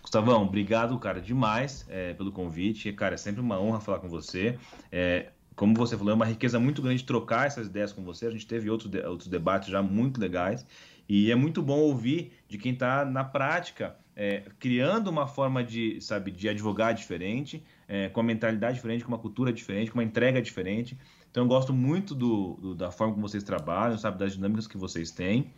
[0.03, 2.93] Gustavão, obrigado, cara, demais é, pelo convite.
[2.93, 4.59] Cara, é sempre uma honra falar com você.
[4.91, 8.27] É, como você falou, é uma riqueza muito grande trocar essas ideias com você.
[8.27, 10.67] A gente teve outros, de, outros debates já muito legais.
[11.09, 16.01] E é muito bom ouvir de quem está na prática, é, criando uma forma de,
[16.01, 20.05] sabe, de advogar diferente, é, com uma mentalidade diferente, com uma cultura diferente, com uma
[20.05, 20.97] entrega diferente.
[21.31, 24.77] Então eu gosto muito do, do, da forma como vocês trabalham, sabe, das dinâmicas que
[24.77, 25.51] vocês têm.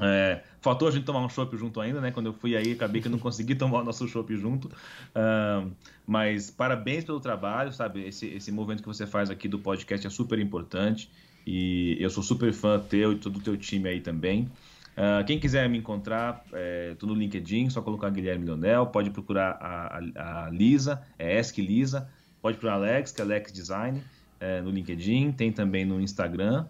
[0.00, 2.10] É, faltou a gente tomar um chopp junto ainda, né?
[2.10, 4.68] Quando eu fui aí, acabei que não consegui tomar o nosso chopp junto.
[4.68, 5.70] Uh,
[6.06, 8.06] mas parabéns pelo trabalho, sabe?
[8.06, 11.10] Esse, esse movimento que você faz aqui do podcast é super importante.
[11.46, 14.50] E eu sou super fã teu e todo o teu time aí também.
[14.96, 16.44] Uh, quem quiser me encontrar,
[16.92, 21.38] estou é, no LinkedIn, só colocar Guilherme Leonel, pode procurar a, a, a Lisa, é
[21.38, 22.08] Esk Lisa,
[22.42, 24.02] pode procurar Alex, que é Alex Design,
[24.40, 26.66] é, no LinkedIn, tem também no Instagram.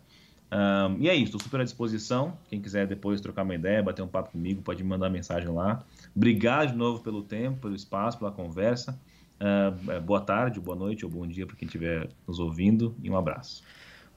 [0.53, 2.37] Um, e é isso, estou super à disposição.
[2.49, 5.85] Quem quiser depois trocar uma ideia, bater um papo comigo, pode me mandar mensagem lá.
[6.15, 8.99] Obrigado de novo pelo tempo, pelo espaço, pela conversa.
[9.41, 13.17] Uh, boa tarde, boa noite ou bom dia para quem estiver nos ouvindo e um
[13.17, 13.63] abraço.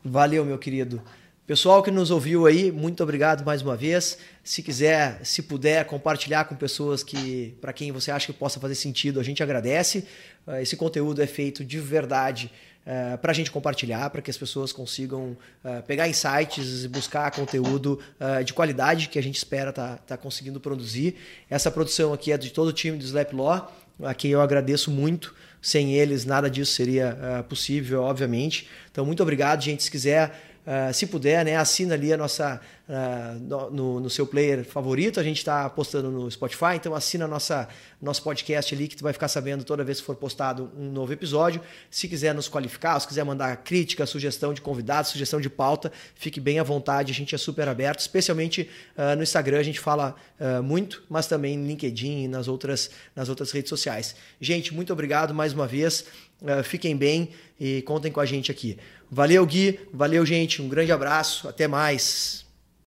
[0.04, 1.02] Valeu, meu querido.
[1.46, 4.18] Pessoal que nos ouviu aí, muito obrigado mais uma vez.
[4.42, 8.76] Se quiser, se puder compartilhar com pessoas que para quem você acha que possa fazer
[8.76, 10.06] sentido, a gente agradece.
[10.48, 12.50] Ah, esse conteúdo é feito de verdade
[12.88, 17.30] uh, para a gente compartilhar, para que as pessoas consigam uh, pegar insights e buscar
[17.32, 21.18] conteúdo uh, de qualidade que a gente espera estar tá, tá conseguindo produzir.
[21.50, 23.70] Essa produção aqui é de todo o time do Slap Law,
[24.02, 25.36] a quem eu agradeço muito.
[25.62, 28.68] Sem eles, nada disso seria possível, obviamente.
[28.92, 29.82] Então, muito obrigado, gente.
[29.82, 34.64] Se quiser Uh, se puder, né, assina ali a nossa, uh, no, no, seu player
[34.64, 35.20] favorito.
[35.20, 37.68] A gente está postando no Spotify, então assina nossa,
[38.02, 41.12] nosso podcast ali que tu vai ficar sabendo toda vez que for postado um novo
[41.12, 41.62] episódio.
[41.92, 46.40] Se quiser nos qualificar, se quiser mandar crítica, sugestão de convidados, sugestão de pauta, fique
[46.40, 50.16] bem à vontade, a gente é super aberto, especialmente uh, no Instagram, a gente fala
[50.62, 54.14] muito, mas também no LinkedIn e nas outras, nas outras redes sociais.
[54.42, 56.04] Gente, muito obrigado mais uma vez.
[56.66, 58.78] Fiquem bem e contem com a gente aqui.
[59.14, 59.80] Valeu, Gui.
[59.94, 60.60] Valeu, gente.
[60.60, 61.48] Um grande abraço.
[61.48, 62.43] Até mais.